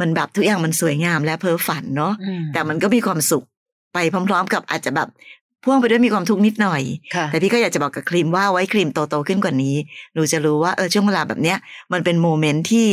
[0.01, 2.15] มันแบบทุกอย่างมันสวยงามและเพ้อฝันเนาะ
[2.53, 3.45] แต่มันก็มีความสุข
[3.95, 5.09] ไปพร้อม ๆ กับอาจจะแบบ
[5.65, 6.83] พ่วงไปด้วยมีความทุกข์นิดหน่อย
[7.31, 9.77] แต่พี่ก็อยากจะบอกกับครีมว่าไว้ครีมโตๆขึ้นกว่านี้
[10.15, 11.59] หนูจะรู้ว่าเออช่วงเวลาแบบเนี้ย
[11.93, 12.89] มันเป็น moment ที่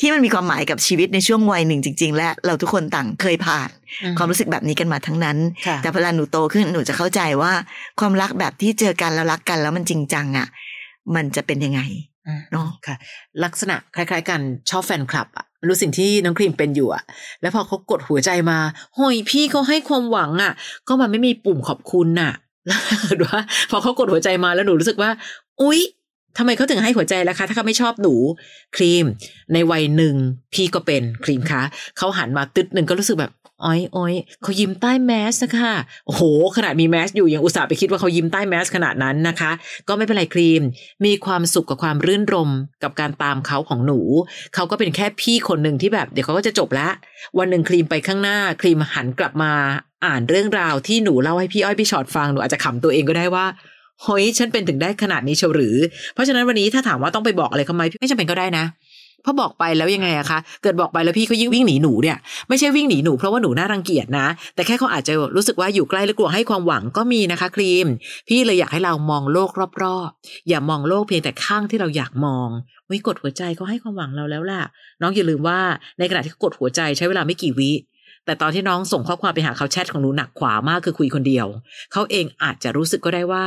[0.00, 3.70] ที่มันมีความหมายกับชีวิตในช่วงวัยหนึ่งจริง ๆ และเราทุกคนต่างเคยผ่าน
[4.18, 5.38] ความรู้สึกแบบนี้กันมาทั้งนั้น
[5.82, 7.52] แต่เวลาหนูโตขึ้นหนูจะเข้าใจว่า
[8.00, 10.48] ความรักแบบที่เจอกันแล้วรักกันแล้วมันจริงจังอะ
[11.14, 11.80] มันจะเป็นยังไง
[12.52, 12.96] เนาะค่ะ
[13.44, 17.02] ลักษณะคล้าย ๆ กันชอบแฟนคลับอะ รู้สิ่งที่น้องครีมเป็นอยู่อะ
[17.40, 18.58] แล้วพอเขากดหัวใจมา
[18.94, 20.52] โหยพี่เขาให้ความหวังอะ
[20.88, 22.32] ก็มันไม่มีปุ่มขอบคุณน่ะ
[22.66, 22.80] แล้ว
[23.24, 23.40] ว่า
[23.70, 25.10] พอเขากดหัวใจมาแล้วหนูรู้สึกว่า
[25.62, 25.80] อุ๊ย
[26.38, 28.14] ทำไมเขาถึงให้หัวใจล่ะคะ ถ้าเขาไม่ชอบหนู
[28.76, 29.04] ครีม
[29.52, 30.14] ในวัยหนึ่ง
[30.54, 31.62] พี่ก็เป็นครีมคะ
[31.98, 33.32] เขาหันมาตึ๊ดหนึ่งก็รู้สึกแบบ
[33.64, 35.74] อ้อยอ้อยเขายิ้มใต้แมสนะคะ
[36.06, 36.22] โอ้โห
[36.56, 39.50] ขนาดมีแมสอยู่ยังอุตส่าห์ไปคิดว่าเขายิ้มใต้แมสขนาดนั้นนะคะ
[39.88, 40.62] ก็ไม่เป็นไรครีม
[41.04, 42.50] มีความสุขกับความรื่นรม
[42.82, 44.00] กับการตามเขาของหนู
[44.54, 46.92] เขาก็เป็นแค่พี่คนหนึ่งที่แบบเดี๋ยวเขาก็จะจบล้ว
[47.38, 49.52] วันหนึ่งครีมไปข้างหน้า ครีมหันกลับมา
[50.04, 53.46] อ่านเรื่องราวที่หนูเล่าให้พี่อ้อยพี่ชอดฟังหนูอาจจะขำตัวเองก็ได้ว่า
[54.04, 55.76] เฮ้ยฉันเป็นถึงได้ขนาดนี้เชียวหรือ
[56.14, 58.64] เพราะฉะนั้นวันนี้ถ้าถามว่าต้องไปบอกอะไรเขาไหมไม่จำเป็นก็ได้นะ
[59.24, 62.16] พอบอกไปแล้วยังไงอะคะ เกิดบอกไปแล้วพี่เขายิ่งวิ่งหนีหนูเนี่ย
[62.48, 67.86] ไม่ใช่วิ่งหนีหนูเพราะว่าหนูน่ารังเกียจนะ แต่แค่เขาอาจจะรู้สึกว่าอยู่ใกล้และกลัวให้ความหวังก็มีนะคะครีม
[68.28, 69.50] พี่เลยอยากให้เรามองโลก
[69.82, 72.48] รอบๆ อย่ามองโลกเพียงแต่ข้างที่เราอยากมอง
[72.90, 74.62] วิกดหัวใจเขาให้ความหวังเราแล้วล่ะ
[75.02, 75.60] น้องอย่าลืมว่า
[75.98, 77.70] ในขณะที่กดหัวใจใช้เวลาไม่กี่วิ
[78.24, 81.46] แต่ตอนที่น้องส่งข้อความไปหาเขาแชทของหนูหนักขวามากคือคุยคนเดียว
[81.92, 83.44] เขาเองอาจจะรู้สึกก็ได้ว่า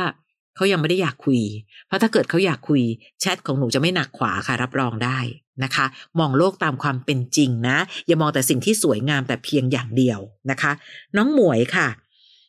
[0.56, 1.40] เขายังไม่ได้อยากคุย
[1.86, 2.82] เพราะถ้าเกิดเขาอยากคุย
[3.20, 5.18] แชทของหนูจะไม่หนักขวาค่ะรับรองได้
[5.64, 5.86] นะคะ
[6.18, 10.72] มองโลกตามความเป็นจริงนะ อย่ามองแต่สิ่งที่สวยงามแต่เพียงอย่างเดียวนะคะ
[11.16, 11.88] น้องหมวยค่ะ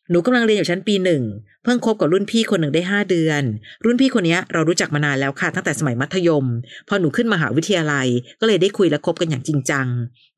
[0.09, 1.23] หนูกำลังเรียนอยู่ชั้นปีหนึ่ง
[1.63, 3.43] เพิ่งคบกับรุ่นพี่คนหนึ่งได้ห้าเดือน
[3.85, 6.45] รุ่นพี่คนนี้เรารู้จักมานานแล้วค่ะตั้งแต่สมัยมัธยม
[6.87, 8.07] พอหนูขึ้นมหาวิทยาลัย
[8.39, 9.87] ก็เลยได้คุยและคบกันอย่างจริงจัง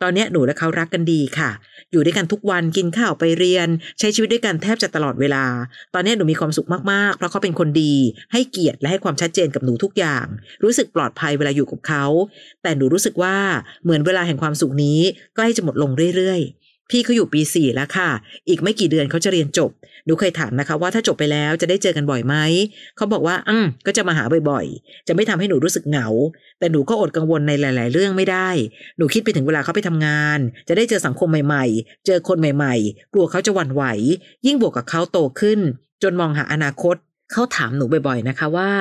[0.02, 1.50] ตอนนี้หนูและเขารักกันดีค่ะ
[1.92, 3.68] อยู่ด้วยกันทุกวันกินข้าวไปเรียน
[4.00, 5.46] ใช้ชีวิตด้วยกันแทบจะตลอดเวลา
[5.94, 7.94] ตอนนี้หนูมีความสุขมากๆ เพราะเขาเป็นคนดี
[8.32, 10.26] ให้เกียรติและให้ความชัดเจนกับหนูทุกอย่าง
[10.64, 12.06] รู้สึกปลอดภัยเวลาอยู่กับเขา
[12.64, 13.38] แต่หนูรู้สึกว่า
[13.84, 15.00] เหมือนเวลาแห่งความสุขนี้
[15.36, 16.42] ใกล้จะหมดลงเรื่อย
[16.90, 18.10] พี่เขาอยู่ปีสี่แล้วค่ะ
[18.50, 19.72] อีกไม่กี่เดือนเขาจะเรียนจบ
[20.06, 22.36] หนูเคยถามนะคะ ว่าถ้าจบไปแล้วจะได้เจอกันบ่อยไหม
[22.98, 26.08] เขาบอกว่า อืมก็จะมาหาบ่อยๆ จะไม่ทำให้หนูรู้สึกเหงา
[26.60, 28.50] แต่หนูก็อดกังวลในหลาย ๆ เรื่องไม่ได้
[28.98, 33.84] หนูคิดไปถึงเวลาเขาไปทำงาน จะได้เจอสังคมใหม่ ๆ เจอคนใหม่ ๆ กลัวเขาจะหวั่นไหว
[34.46, 35.60] ยิ่งบวกกับเขาโตขึ้น
[36.04, 36.96] จนมองหาอนาคต
[37.32, 38.72] เขาถามหนูบ่อยๆนะคะว่า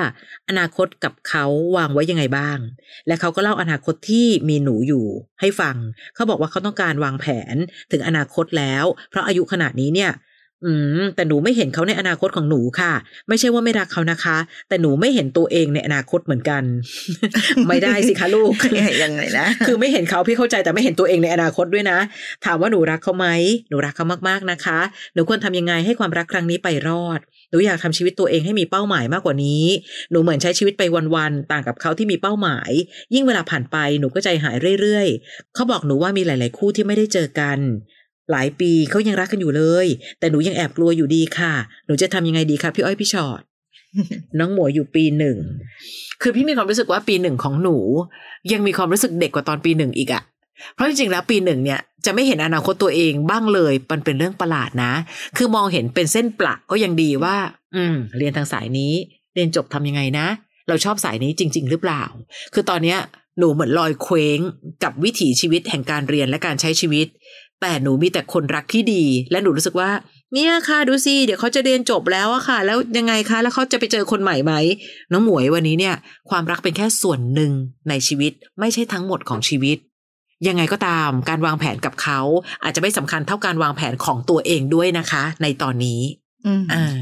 [0.49, 1.45] อนาคตกับเขา
[1.77, 2.59] วางไว้ยังไงบ้าง
[3.07, 5.07] และเขาก็เล่าอนาคตที่มีหนูอยู่
[5.41, 5.77] ให้ฟัง
[6.15, 7.57] เขาบอกว่าเขาต้องการวางแผน
[7.93, 10.11] ถึงอนาคตแล้ว เพราะอายุขนาดนี้เนี่ย
[10.64, 12.92] อืม แต่หนูไม่เห็นเขาในอนาคตของหนูค่ะ
[13.29, 14.37] ไม่ใช่ว่าไม่รักเขานะคะ
[14.68, 16.62] แต่หนูไม่เห็นตัวเองในอนาคตเหมือนกัน
[17.68, 18.53] ไม่ได้สิคะลูก
[19.05, 21.99] ยังไงนะคือไม่เห็นเขาพี่เข้าใจแต่ไม่เห็นตัวเองในอนาคตด้วยนะ
[22.44, 23.27] ถามว่าหนูรักเขาไหม
[23.68, 24.79] หนูรักเขามากๆนะคะ
[25.14, 29.64] หนูควรทำยังไงให้ความรักครั้งนี้ไปรอดหนูอยากทำชีวิตตัวเองให้มีเป้าหมายมากกว่านี้
[30.11, 30.83] หนูเหมือนใช้ชีวิตไป
[31.14, 32.71] วันๆ ต่างกับเขาที่มีเป้าหมาย
[33.14, 37.59] ยิ่งเวลาผ่านไปหนูก็ใจหายเรื่อยๆ เขาบอกหนูว่ามีหลาย ๆ คู่ที่ไม่ได้เจอกัน
[38.31, 39.87] หลายปีเขายังรักกันอยู่เลย
[40.19, 41.53] แต่หนูยังแอบกลัวอยู่ดีค่ะ
[41.87, 43.41] หนูจะทำยังไงดีคะพี่อ้อยพี่ชอด
[44.38, 45.37] น้องหมวยอยู่ปีหนึ่ง
[46.23, 47.77] คือพี่มีความรู้สึกว่าปีหนึ่งของหนู
[48.53, 50.23] ยังมีความรู้สึกเด็กกว่าตอนปีหนึ่งอีกอะ
[50.75, 54.93] เพราะจริงๆแล้วปีหนึ่งเนี่ยจะไม่เห็นอนาคตตัวเองบ้างเลย มันเป็นเรื่องประหลาดนะ
[55.37, 57.37] คือมองเห็นเป็นเส้นปละก็ยังดีว่า
[57.77, 58.93] อืม เรียนทางสายนี้
[59.35, 60.27] เรียนจบทำยังไงนะ
[60.69, 62.03] เราชอบสายนี้จริง ๆ หรือเปล่า
[62.55, 62.99] คือตอนเนี้ย
[63.38, 64.38] หนูเหมือนลอยเคว้ง
[64.85, 67.07] กับวิถีชีวิตแห่งการเรียนและการใช้ชีวิต
[67.61, 69.90] แต่หนูมีแต่คนรักที่ดี และหนูรู้สึกว่า
[70.35, 74.53] เนี่ยค่ะดูสิเดี๋ยวเขาจะเรียนจบแล้วอะค่ะ แล้วยังไงคะแล้วเขาจะไปเจอคนใหม่ไหม
[75.12, 75.94] น้องหมวยวันนี้เนี่ย
[76.31, 77.53] ความรักเป็นแค่ส่วนหนึ่ง
[77.88, 79.79] ในชีวิต ไม่ใช่ทั้งหมดของชีวิต
[80.49, 82.21] ยังไงก็ตามการวางแผนกับเขา
[82.62, 86.01] อาจจะไม่สำคัญเท่าการวางแผนของตัวเองด้วยนะคะ ในตอนนี้
[86.47, 86.97] อืมอ่า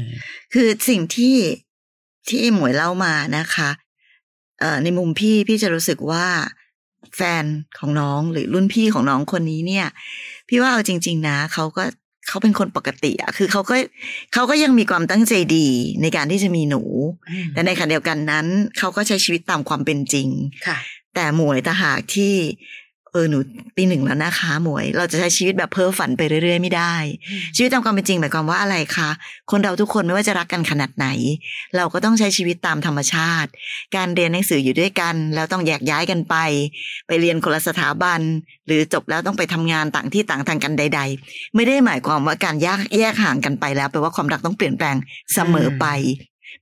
[0.53, 1.35] คือสิ่งที่
[2.29, 3.69] ที่หมวยเล่ามานะคะ
[4.59, 6.25] เอ่อในมุมพี่พี่จะรู้สึกว่า
[7.15, 7.45] แฟน
[7.79, 9.87] ของน้องหรือรุ่นพี่ของน้องคนนี้เนี่ย
[10.49, 11.83] พี่ว่าเอาจริง ๆ นะเขาก็
[12.27, 13.75] เขาเป็นคนปกติอะคือเขาก็
[14.33, 15.67] เขาก็ยังมีความตั้งใจดี
[16.01, 16.83] ในการที่จะมีหนู
[17.53, 20.27] แต่ในขณะเดียวกันนั้น เขาก็ใช้ชีวิตตามความเป็นจริง
[20.67, 20.77] ค่ะ
[21.15, 23.39] แต่หมวยตาหากที่เออหนู
[23.77, 26.95] ปีหนึ่งแล้วนะคะหมวย เราจะใช้ชีวิตแบบเพ้อฝันไปเรื่อยๆ ไม่ได้
[27.55, 29.09] ชีวิตตามความเป็นจริงหมายความว่าอะไรคะ
[29.51, 31.07] คนเราทุกคนไม่ว่าจะรักกันขนาดไหน
[31.75, 33.49] เราก็ต้องใช้ชีวิตตามธรรมชาติ
[33.95, 36.35] การเรียนหนังสืออยู่ด้วยกัน แล้วต้องแยกย้ายกันไป
[37.07, 38.19] ไปเรียนคนละสถาบัน
[38.67, 44.95] หรือจบแล้วต้องไปทำงานต่างที่ต่างทางกันใด ๆ ไม่ได้หมายความว่าการแยกแยกห่างกันไปแล้วแปลว่าความรักต้องเปลี่ยนแปลง
[45.33, 45.85] เสมอไป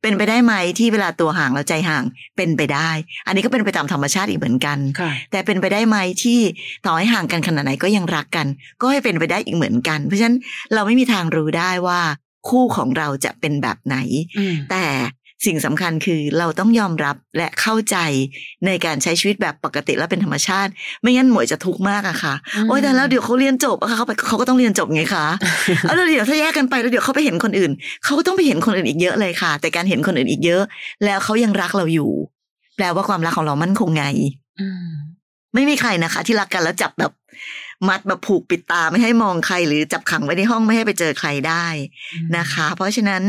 [0.02, 2.04] เป็นไปได้ไหมที่เวลาตัวห่างแล้วใจห่าง
[2.38, 2.90] เป็นไปได้
[3.28, 6.40] อันนี้ก็เป็นไปตามธรรมชาติอีกเหมือนกันค่ะแต่เป็นไปได้ไหมที่
[6.86, 8.48] ต่อให้ห่างกันขนาดไหนก็ยังรักกัน
[8.82, 10.38] ก็ให้เป็นไปได้อีกเหมือนกัน เพราะฉะนั้น
[10.74, 12.02] เราไม่มีทางรู้ได้ว่า
[12.50, 13.98] คู่ของเราจะเป็นแบบไหน
[14.38, 14.86] อืมแต่
[15.46, 17.98] สิ่งสำคัญคือเราต้องยอมรับและเข้าใจ
[18.66, 20.72] ในการใช้ชีวิตแบบปกติและเป็นธรรมชาติ
[21.02, 22.34] ไม่งั้นหมวยจะทุกข์มากอะค่ะ
[22.68, 25.26] โอ๊ยแต่แล้วเดี๋ยวเขาเรียนจบอะค่ะเขาไปเขาก็ต้องเรียนจบไงคะ
[25.82, 27.72] เอาแล้วเดี๋ยวถ้าแยกกันไปแล้วเดี๋ยวเขาไปเห็นคนอื่น
[28.04, 30.64] เขาก็ต้องไปเห็นคนอื่นอีกเยอะเลยค่ะ แต่การเห็นคนอื่นอีกเยอะ
[31.06, 32.12] แล้วเขายังรักเราอยู่
[32.76, 34.06] แปลว่าความรักของเรามั่นคงไง
[34.60, 34.90] อืม
[35.54, 37.12] ไม่มีใครนะคะ ที่รักกันแล้วจับแบบ
[37.90, 41.68] มัดแบบผูกปิดตาไม่ให้มองใคร หรือจับขังไว้ในห้องไม่ให้ไปเจอใครได้
[42.38, 43.24] นะคะ เพราะฉะนั้น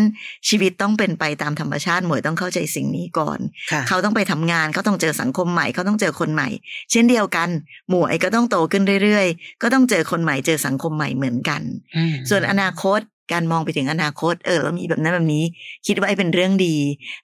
[0.49, 3.39] ชีวิตต้องเป็นไปตามธรรมชาติหมวยต้องเข้าใจสิ่งนี้ก่อน
[3.73, 6.49] ค่ะเขาต้องไปทำงานเขาต้องเจอสังคมใหม่เขาต้องเจอคนใหม่
[6.91, 7.49] เช่นเดียวกัน
[7.91, 11.63] หมวยก็ต้องโตขึ้นเรื่อยๆ ก็ต้องเจอคนใหม่เจอสังคมใหม่เหมือนกัน
[11.97, 13.01] อืมส่วนอนาคต
[13.33, 15.45] การมองไปถึงอนาคต เออแล้วมีแบบนั้นแบบนี้
[15.87, 16.77] คิดว่าเป็นเรื่องดี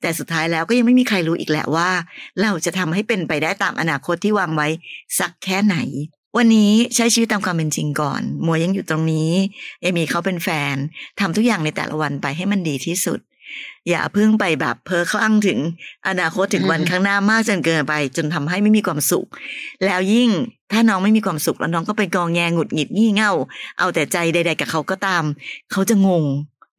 [0.02, 1.90] แต่สุดท้ายแล้วก็ยังไม่มีใครรู้อีกแหละว่า
[2.42, 4.68] เราจะทำให้เป็นไปได้ตามอนาคตที่วางไว้
[5.18, 5.76] สักแค่ไหน
[6.36, 9.30] วันนี้ใช้ชีวิตตามความเป็นจริงก่อนหมวยยังอยู่ตรงนี้
[9.80, 10.76] เอมีเขาเป็นแฟน
[11.20, 13.20] ทำทุกอย่างในแต่ละวันไปให้มันดีที่สุด
[13.88, 15.58] อย่าเพิ่งไปแบบเพ้อคลั่งถึง
[16.08, 19.26] อนาคตถึงวันข้างหน้ามากจนเกินไป จนทำให้ไม่มีความสุข
[19.84, 20.30] แล้วยิ่ง
[20.72, 23.32] ถ้าน้องไม่มีความสุขแล้วน้องก็ไปกองแงหงุดหงิดงี่เง่า
[23.78, 25.24] เอาแต่ใจใด ๆ กับเขาก็ตาม
[25.72, 26.24] เขาจะงง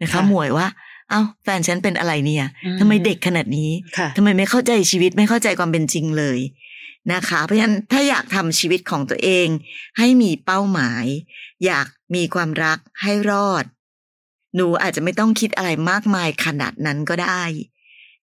[0.01, 0.67] นะคะค่ะหมวยว่า
[1.09, 6.39] เอ้าแฟนฉันเป็นอะไรเนี่ยอืมทำไมเด็กขนาดนี้ค่ะทำไมไม่เข้าใจชีวิตไม่เข้าใจความเป็นจริงเลย
[7.11, 9.47] นะคะ เพราะฉะนั้นถ้าอยากทำชีวิตของตัวเอง
[9.97, 11.05] ให้มีเป้าหมาย
[11.65, 13.65] อยากมีความรักให้รอด
[14.55, 17.43] หนูอาจจะไม่ต้องคิดอะไรมากมายขนาดนั้นก็ได้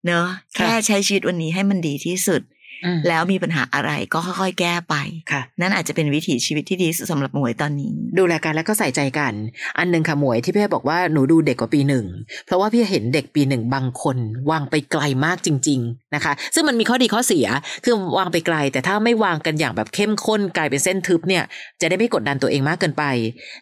[0.07, 2.60] เนอะค่ะแค่ใช้ชีวิตวันนี้ให้มันดีที่สุดอืม
[3.09, 4.95] แล้วมีปัญหาอะไรก็ค่อยๆ แก้ไป
[5.33, 9.33] ค่ะ นั่นอาจจะเป็นวิถีชีวิตที่ดีที่สุดสำหรับหมวยตอนนี้ ดูแลกันแล้วก็ใส่ใจกัน
[9.79, 12.07] อันหนึ่งค่ะหมวยที่พี่บอกว่าหนูดูเด็กกว่าปีหนึ่ง
[12.47, 14.17] เพราะว่าพี่เห็นเด็กปีหนึ่งบางคน
[14.51, 17.47] วางไปไกลมากจริง ๆนะคะ ซึ่งมันมีข้อดีข้อเสีย
[17.85, 21.45] คือวางไปไกล แต่ถ้าไม่วางกันอย่างแบบเข้มข้นกลายเป็นเส้นทึบเนี่ย
[21.81, 23.05] จะได้ไม่กดดันตัวเองมากเกินไป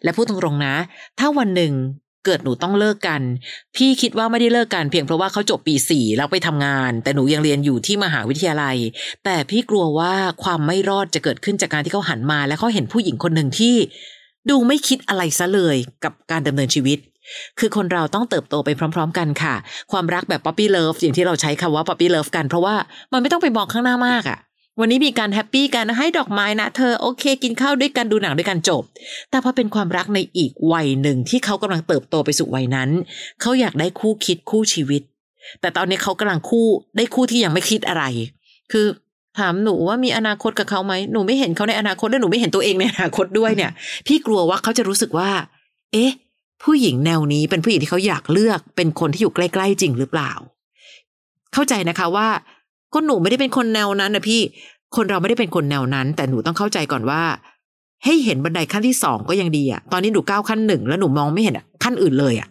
[0.03, 0.75] และพูดตรงๆนะ
[1.19, 1.73] ถ้าวันหนึ่ง
[2.25, 3.21] เกิดหนูต้องเลิกกัน
[3.75, 8.77] พี่คิดว่าไม่ได้เลิกกันเพียงเพราะว่าเขาจบปีสี่แล้วไปทำงาน แต่หนูยังเรียนอยู่ที่มหาวิทยาลัย
[9.25, 13.75] แต่พี่กลัวว่าความไม่รอดจะเกิดขึ้นจากการที่เขาหันมา และเขาเห็นผู้หญิงคนหนึ่งที่
[14.49, 16.99] ดูไม่คิดอะไรซะเลยกับการดำเนินชีวิต
[17.59, 19.55] คือคนเราต้องเติบโตไปพร้อม ๆ กันค่ะ
[19.91, 22.75] ความรักแบบ puppy love อย่างที่เราใช้คำว่า puppy love กันเพราะว่า
[23.13, 24.39] มันไม่ต้องไปมองข้างหน้ามากอะ
[24.81, 28.83] วันนี้มีการ happy กันให้ดอกไม้นะเธอโอเค กินข้าวด้วยกันดูหนังด้วยกันจบ
[29.29, 32.89] แต่พอเป็นความรักในอีกวัยหนึ่งที่เขากำลังเติบโตไปสู่วัยนั้น
[33.41, 35.01] เขาอยากได้คู่คิดคู่ชีวิต
[35.61, 38.03] แต่ตอนนี้เขากำลังคู่ได้คู่ที่ยังไม่คิดอะไร
[38.71, 38.85] คือ
[39.39, 43.71] ถามหนูว่ามีอนาคตกับเขาไหมหนูไม่เห็นเขาในอนาคตและหนูไม่เห็นตัวเองในอนาคตด้วยเนี่ย
[44.07, 45.29] พี่กลัวว่าเขาจะรู้สึกว่า
[45.93, 46.11] เอ๊ะ
[46.63, 50.31] ผู้หญิงแนวนี้เป็นผู้หญิงที่เขาอยากเลือกเป็นคนที่อยู่ใกล้ๆจริงหรือเปล่า
[51.53, 52.27] เข้าใจนะคะว่า
[52.93, 54.41] ก็หนูไม่ได้เป็นคนแนวนั้นนะพี่
[54.95, 57.21] คนเราไม่ได้เป็นคนแนวนั้น แต่หนูต้องเข้าใจก่อนว่า
[58.05, 62.49] ให้เห็นบันไดขั้นที่สองก็ยังดีอะตอนนี้หนูก้าวขั้นหนึ่งแล้วหนูมองไม่เห็นอะขั้นอื่นเลยอะ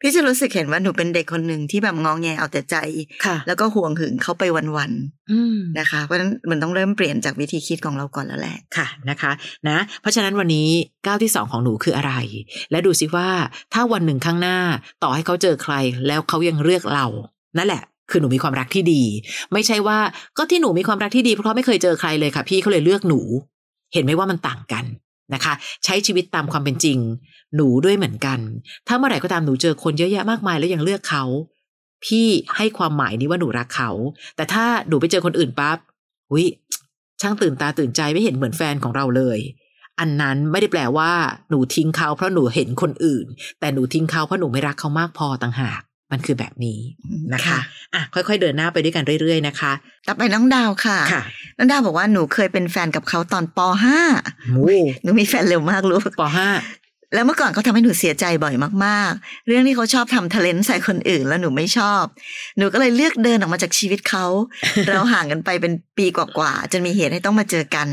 [0.00, 2.76] พี่จะรู้สึกเห็นว่าหนูเป็นเด็กคนหนึ่งที่แบบงองแงเอาแต่ใจ
[3.24, 4.92] ค่ะแล้วก็ห่วงหึงเขาไปวัน
[5.30, 9.32] อืมๆนะคะ เพราะฉะนั้นมันต้องเริ่มเปลี่ยนจากวิธีคิดของเราก่อนแล้วแหละค่ะนะคะ
[9.68, 10.68] นะ เพราะฉะนั้นวันนี้
[11.06, 12.12] ก้าวที่สองของหนูคืออะไร
[12.70, 13.28] และดูสิว่า
[13.72, 14.58] ถ้าวันหนึ่งข้างหน้า
[15.02, 15.74] ต่อให้เขาเจอใคร
[16.06, 17.06] แล้วเขายังเลือกเรา
[17.58, 19.02] นั่นแหละ คือหนูมีความรักที่ดี
[19.52, 19.98] ไม่ใช่ว่า
[20.38, 23.20] ก็ที่หนูมีความรักที่ดีเพราะเขาไม่เคยเจอใครเลยค่ะ พี่เขาเลยเลือกหนู
[23.92, 24.84] เห็นไหมว่ามันต่างกัน
[25.34, 26.98] นะคะ ใช้ชีวิตตามความเป็นจริง
[27.56, 28.38] หนูด้วยเหมือนกัน
[28.88, 31.24] ถ้าเมื่อไหร่ก็ตามหนูเจอคนเยอะแยะมากมายแล้วยังเลือกเขา
[32.04, 33.90] พี่ให้ความหมายนี้ว่าหนูรักเขา
[34.36, 35.78] แต่ถ้าหนูไปเจอคนอื่นปั๊บ
[36.30, 36.46] อุ้ย
[37.20, 39.38] ช่างตื่นตาตื่นใจไม่เห็นเหมือนแฟนของเราเลย
[40.00, 41.12] อันนั้นไม่ได้แปลว่า
[41.50, 43.26] หนูทิ้งเขาเพราะหนูเห็นคนอื่น
[43.60, 45.80] แต่หนูทิ้งเขาเพราะหนูไม่รักเขามากพอต่างหาก
[46.12, 46.78] มันคือแบบนี้
[47.34, 47.58] นะคะค่ะ
[47.94, 49.72] อะค่อยๆเดินหน้าไปด้วยกันเรื่อยๆนะคะ
[50.06, 51.22] ต่อไปน้องดาวค่ะค่ะ
[51.56, 53.58] น้องดาวบอกว่าหนูเคยเป็นแฟนกับเขาตอนป
[54.50, 56.48] โอ้ .5 หนูมีแฟนเร็วมากลูกปห้า
[57.14, 62.04] แล้วเมื่อก่อนเขาทำให้หนูเสียใจบ่อยมากๆ เรื่องที่เขาชอบทำทะเลนใส่คนอื่น แล้วหนูไม่ชอบ
[62.58, 64.26] หนูก็เลยเลือกเดินออกมาจากชีวิตเขา
[64.86, 67.88] เราห่างกันไปเป็นปีกว่าๆจนมีเหตุให้ต้องมาเจอกัน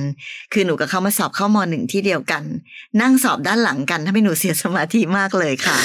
[0.53, 2.43] คือหนูกับเขามาสอบเข้ามหนึ่งที่เดียวกัน
[3.01, 5.77] นั่งสอบด้านหลังกันทำให้หนูเสียสมาธิมากเลยค่ะ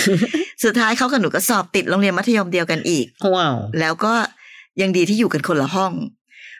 [0.65, 4.15] สุดท้ายเขากับหนูก็สอบติดโรงเรียนมัธยมเดียวกันอีกว้าวแล้วก็
[4.81, 5.93] ยังดีที่อยู่กันคนละห้อง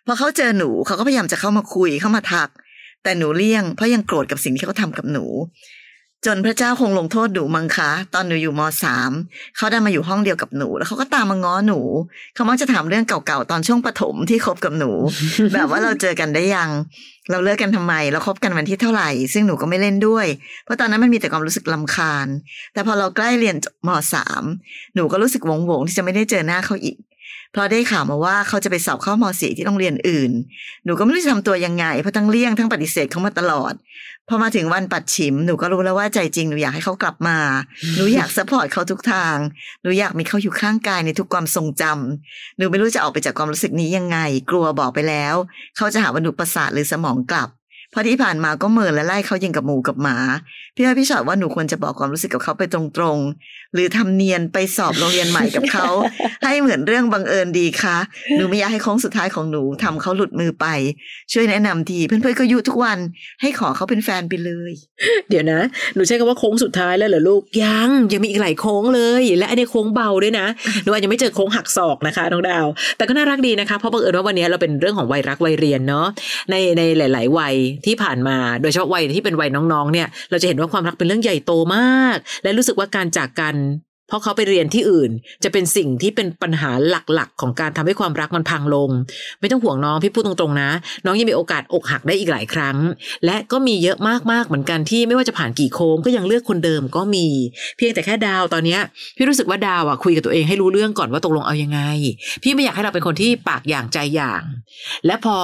[0.07, 2.49] พอเขาเจอหนูเขาก็พยายามจะเข้ามาคุยเข้ามาทัก
[3.03, 5.25] แต่หนูเลี่ยงเพราะยังโกรธกับสิ่งที่เขาทำกับหนู
[6.27, 9.11] จนพระเจ้าคงลงโทษหนูมั้งคะ ตอนหนูอยู่มสาม
[9.57, 11.81] เขาได้มาอยู่ห้องเดียวกับหนู แล้วเขาก็ตามมาง้อหนู
[12.35, 14.91] เขามักจะถามเรื่องเก่าๆตอนช่วงประถมที่คบกับหนู
[15.55, 16.71] แบบว่าเราเจอกันได้ยัง
[17.31, 20.27] เราเลิกกันทำไม เราคบกันวันที่เท่าไหร่ ซึ่งหนูก็ไม่เล่นด้วย
[20.65, 22.27] เพราะตอนนั้นมันมีแต่ความรู้สึกลำคาญ
[22.73, 24.43] แต่พอเราใกล้เรียนจบมสาม
[24.95, 26.97] หนูก็รู้สึกวงวงๆที่จะไม่ได้เจอหน้าเขาอีก
[27.53, 30.33] เพราะได้ข่าวมาว่าเขาจะไปสอบเข้ามสี่ที่โรงเรียนอื่น
[30.85, 33.75] หนูก็ไม่รู้จะทำตัวยังไง เพราะทั้งเลี่ยงทั้งปฏิเสธเขามาตลอด
[34.29, 37.39] พอมาถึงวันปัดฉิม หนูก็รู้แล้วว่าใจจริงหนูอยากให้เขากลับมา
[37.97, 39.37] หนูอยาก support เขาทุกทาง
[39.83, 44.19] หนูอยากมีเขาอยู่ข้างกายในทุกความทรงจำหนูไม่รู้จะออกไปจากความรู้สึกนี้ยังไง
[44.51, 45.35] กลัวบอกไปแล้ว
[45.77, 47.49] เขาจะหาว่าหนูประสาทหรือสมองกลับ
[47.91, 50.17] เพราะที่ผ่านมาก็เมินและไล่เขายิงกับหมูกับหมา
[50.75, 53.19] พี่อ้อยพี่ฉอดว่าหนูควรจะบอกความรู้สึกกับเขาไปตรง
[53.75, 55.89] หรือทำเนียนไปสอบโรงเรียนใหม่กับเขา
[56.45, 57.97] ให้เหมือนเรื่องบังเอิญดีคะ
[58.37, 60.67] หนูไม่อยากให้โค้งสุดท้ายของหนูทำเขาหลุดมือไป
[61.33, 62.99] ช่วยแนะนำทีเพื่อนๆก็ยุทุกวัน
[63.41, 64.73] ให้ขอเขาเป็นแฟนไปเลย
[65.29, 65.61] เดี๋ยวนะ
[65.95, 70.47] หนูใช้คำว่าโค้งสุดท้ายแล้วเหรอลูกยังยังมีอีกหลายโค้งเลย และอันนี้โค้งเบาด้วยนะ
[70.83, 76.07] หนูอาจจะไม่เจอโค้งหักศอกนะคะน้องดาว แต่ก็น่ารักดีนะคะเพราะบังเอิญว่าวันนี้เราเป็นเรื่องของวัยรักวัยเรียนเนาะ
[76.51, 77.55] ในในหลาย ๆ วัย
[77.87, 83.55] ที่ผ่านมา โดยเฉพาะวัยที่เป็นวัยน้องๆเนี่ย เราจะเห็นว่าความรักเป็นเรื่องใหญ่โตมาก และรู้สึกว่าการจากกัน
[84.09, 85.11] เพราะเขาไปเรียนที่อื่น
[85.45, 88.91] จะเป็นสิ่งที่เป็นปัญหาหลักๆ ของการทำให้ความรักมันพังลง
[89.41, 90.71] ไม่ต้องห่วงน้องพี่พูดตรงๆนะ
[91.05, 92.77] น้องยังมีโอกาสอกหักได้อีกหลายครั้ง
[93.25, 93.99] และก็มีเยอะ
[94.33, 97.27] มากๆเหมือนกันที่ไม่ว่าจะผ่านกี่โค้งก็ยังเลือกคนเดิมก็มี
[97.77, 98.79] เพียงแต่แค่ดาวตอนนี้
[99.17, 101.81] พี่รู้สึกว่าดาวอะคุยกับตัวเองให้รู้เรื่องก่อนว่าตกลงเอายังไง
[102.43, 104.43] พี่ไม่อยากให้เราเป็นคนที่ปากอย่างใจอย่าง
[105.07, 105.37] และพอ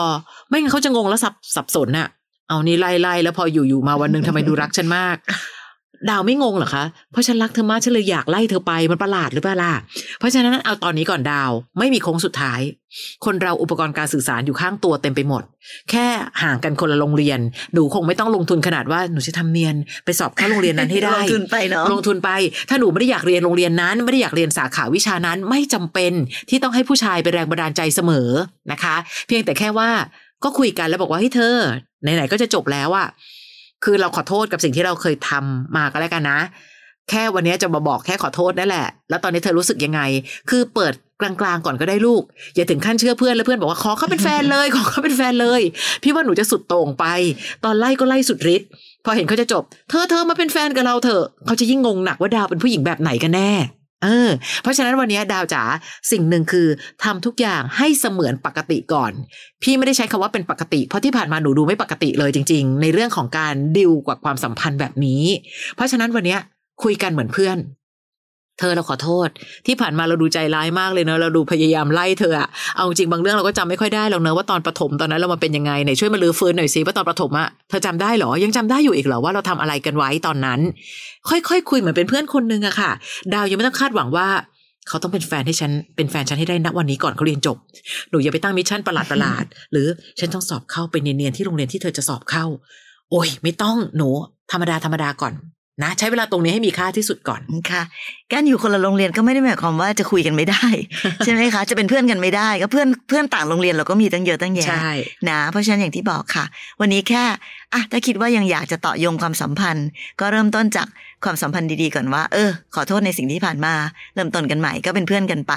[0.48, 2.08] ไม่งั้นเขาจะงงแล้วสับสับสนน่ะ
[2.48, 5.16] เอานี่ไล่ไล่แล้วพออยู่อยู่มาวันหนึ่งทำไมดูรักฉันมาก
[6.10, 9.72] ดาวไม่งงเหรอคะ เพราะฉันรักเธอมากฉันเลยอยากไล่เธอไปมันประหลาดหรือเปล่าล่ะ
[10.18, 12.60] เพราะฉะนั้นเอาตอนนี้ก่อนดาวไม่มีโค้งสุดท้าย
[13.24, 15.42] คนเราอุปกรณ์การสื่อสารอยู่ข้างตัวเต็มไปหมด
[15.90, 16.06] แค่
[16.42, 17.38] ห่างกันคนละโรงเรียน
[17.74, 22.30] หนูคงไม่ต้องลงทุนขนาดว่าหนูจะทำเนียนไปสอบเข้าโรงเรียนนั้นให้ได้ ลงทุนไปเนาะลงทุนไป
[22.68, 26.12] ถ้าหนูไม่ได้อยากเรียนโรงเรียนนั้น ไม่ได้อยากเรียนสาขาวิชานั้นไม่จำเป็น
[26.48, 28.28] ที่ต้องให้ผู้ชายเป็นแรงบันดาลใจเสมอ
[28.72, 29.90] นะคะ เพียงแต่แค่ว่า
[30.44, 31.56] ก็คุยกันแล้วบอกว่าเฮ้ยเธอ
[32.02, 33.08] ไหนๆก็จะจบแล้วอะ
[33.84, 36.38] คือเราขอโทษกับสิ่งที่เราเคยทำมาก็แล้วกันนะ
[37.10, 40.00] แค่วันนี้จะมาบอกแค่ขอโทษนั่นแหละ แล้วตอนนี้เธอรู้สึกยังไง
[40.50, 42.22] คือเปิดกลางๆก่อนก็ได้ลูก
[42.56, 45.60] อย่าถึงขั้นเชื่อเพื่อนแล้วเพื่อนบอกว่าขอเขาเป็นแฟนเลย ขอเขาเป็นแฟนเลย
[46.02, 47.04] พี่ว่าหนูจะสุดโต่งไป
[47.64, 48.68] ตอนไล่ก็ไล่สุดฤทธิ์
[49.04, 53.50] พอเห็นเขาจะจบ เธอเธอมาเป็นแฟนกับเราเถอะเขาจะยิ่งงงหนักว่าดาวเป็นผู้หญิงแบบไหนกันแน่
[54.02, 54.30] เออ
[54.62, 55.62] เพราะฉะนั้นวันนี้ดาวจ๋า
[56.12, 56.68] สิ่งหนึ่งคือ
[57.04, 59.12] ทำทุกอย่างให้เสมือนปกติก่อน
[59.62, 65.22] พี่ไม่ได้ใช้คำว่าเป็นปกติ เพราะที่ผ่านมาหนูดูไม่ปกติเลยจริง ๆ ในเรื่องของการดิวกับความสัมพันธ์แบบนี้
[65.76, 66.36] เพราะฉะนั้นวันนี้
[66.82, 67.58] คุยกันเหมือนเพื่อน
[68.58, 69.28] เธอเราขอโทษ
[69.66, 80.60] ที่ผ่านมาเราดูใจร้ายมากเลยเนอะเราดูพยายามไล่เธออะเอาจริงบางเรื่องเราก็จำไม่ค่อยได้หรอกเนอะว่าตอนประถมตอนนั้นเรามาเป็นยังไงไหนช่วยมาลือฟื้นหน่อยสิว่าตอนประถมอะเธอจำได้เหรอยังจำได้อยู่อีกเหรอว่าเราทำอะไรกันไว้ตอนนั้น
[81.28, 82.90] ค่อยๆคุยเหมือนเป็นเพื่อนคนนึงอะค่ะ
[83.32, 84.28] ดาวยังไม่ต้องคาดหวังว่า
[84.88, 87.56] เขาต้องเป็นแฟนให้ฉันเป็นแฟนฉันให้ได้ณวันนี้ก่อนเขาเรียนจบ
[88.10, 89.86] หนูอย่าไปตั้งมิชชั่นประหลาดประหลาด หรือ
[90.20, 92.44] ฉันต้องสอบเข้าไปเนียนๆที่โรงเรียนที่เธอจะสอบเข้า
[93.10, 94.08] โอ้ยไม่ต้องหนู
[94.52, 95.32] ธรรมดาธรรมดาก่อน
[95.82, 97.82] นะใช้เวลาตรงนี้ให้มีค่าที่สุดก่อนค่ะ
[98.32, 100.64] การอยู่คนละโรงเรียนก็ไม่ได้หมายความว่าจะคุยกันไม่ได้
[101.24, 104.90] ใช่ไหมคะ จะเป็นเพื่อนกันไม่ได้ ก็เพื่อนเพื่อนต่างโรงเรียนเราก็มีตั้งเยอะตั้งแยะใช่
[105.28, 106.44] นะ เพราะฉะนั้นอย่างที่บอกค่ะ
[106.80, 107.24] วันนี้แค่
[107.74, 109.86] อะถ้าคิดว่ายังอยากจะต่อยงความสัมพันธ์
[110.20, 110.88] ก็เริ่มต้นจาก
[111.24, 113.74] ความสัมพันธ์ดีๆก่อนว่า เออ ขอโทษในสิ่งที่ผ่านมา
[114.14, 115.54] เริ่มต้นกันใหม่ก็เป็นเพื่อนกันไป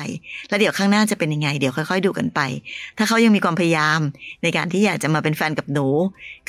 [0.50, 2.40] แล้วเดี๋ยวข้างหน้าจะเป็นยังไง เดี๋ยวค่อยๆ ดูกันไป
[2.98, 4.00] ถ้าเขายังมีความพยายาม
[4.44, 5.88] ในการที่อยากจะมาเป็นแฟนกับหนู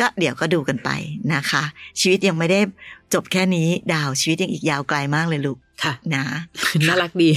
[0.00, 0.90] ก็เดี๋ยวก็ดูกันไป
[1.35, 1.62] นะคะ
[2.00, 2.61] ชีวิตยังไม่ได้
[3.14, 6.25] จบแค่นี้ดาวชีวิตยังอีกยาวไกลมากเลยลูกค่ะนะ
[6.88, 7.31] น่ารักดี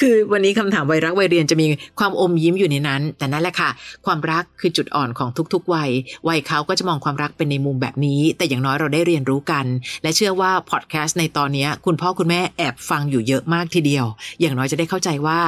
[0.00, 1.66] คือวันนี้คำถามวัยรักวัยเรียนจะมี
[1.98, 3.70] ความอมยิ้มอยู่ในนั้น แต่นั่นแหละค่ะ
[4.06, 5.90] ความรักคือจุดอ่อนของทุกๆวัย
[6.28, 9.64] วัยเขาก็จะมองความรักเป็นในมุมแบบนี้ แต่อย่างน้อยเราได้เรียนรู้กัน
[10.02, 14.06] และเชื่อว่าพอดแคสต์ในตอนนี้คุณพ่อคุณแม่แอบฟังอยู่เยอะมากทีเดียว
[14.40, 15.38] อย่างน้อยจะได้เข้าใจว่า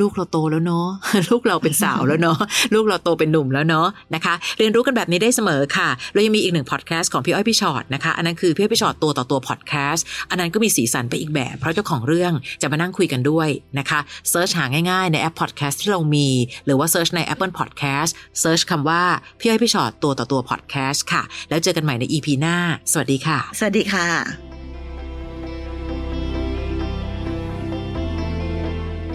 [0.00, 0.88] ลูกเราโตแล้วเนาะ
[1.30, 2.38] ลูกเราเป็นสาวแล้วเนาะ
[2.74, 12.32] ลูกเราโตเป็นหนุ่มแล้วเนาะนะคะ เรียนรู้กันแบบนี้ได้เสมอค่ะเรายังมีอีกหนึ่งพอดแคสต์ของพี่อ้อยพี่ฉอดนะคะอันนั้นคือพี่อ้อยพี่ฉอดตัวต่อตัวพอดแคสต์อันนั้นก็มีสีสันไปอีกแบบ เพราะเจ้าของเรื่อง
[12.62, 16.28] จะมานั่งคุยกันด้วยนะคะ search หาง่ายๆในแอปพอดแคสต์ที่เรามี
[16.66, 19.02] หรือว่า search ใน Apple Podcast search คำว่า
[19.40, 22.56] พี่อ้อยพี่ฉอดตัวต่อตัวพอดแคสต์ค่ะ แล้วเจอกันใหม่ใน EP หน้า
[22.92, 24.47] สวัสดีค่ะ สวัสดีค่ะ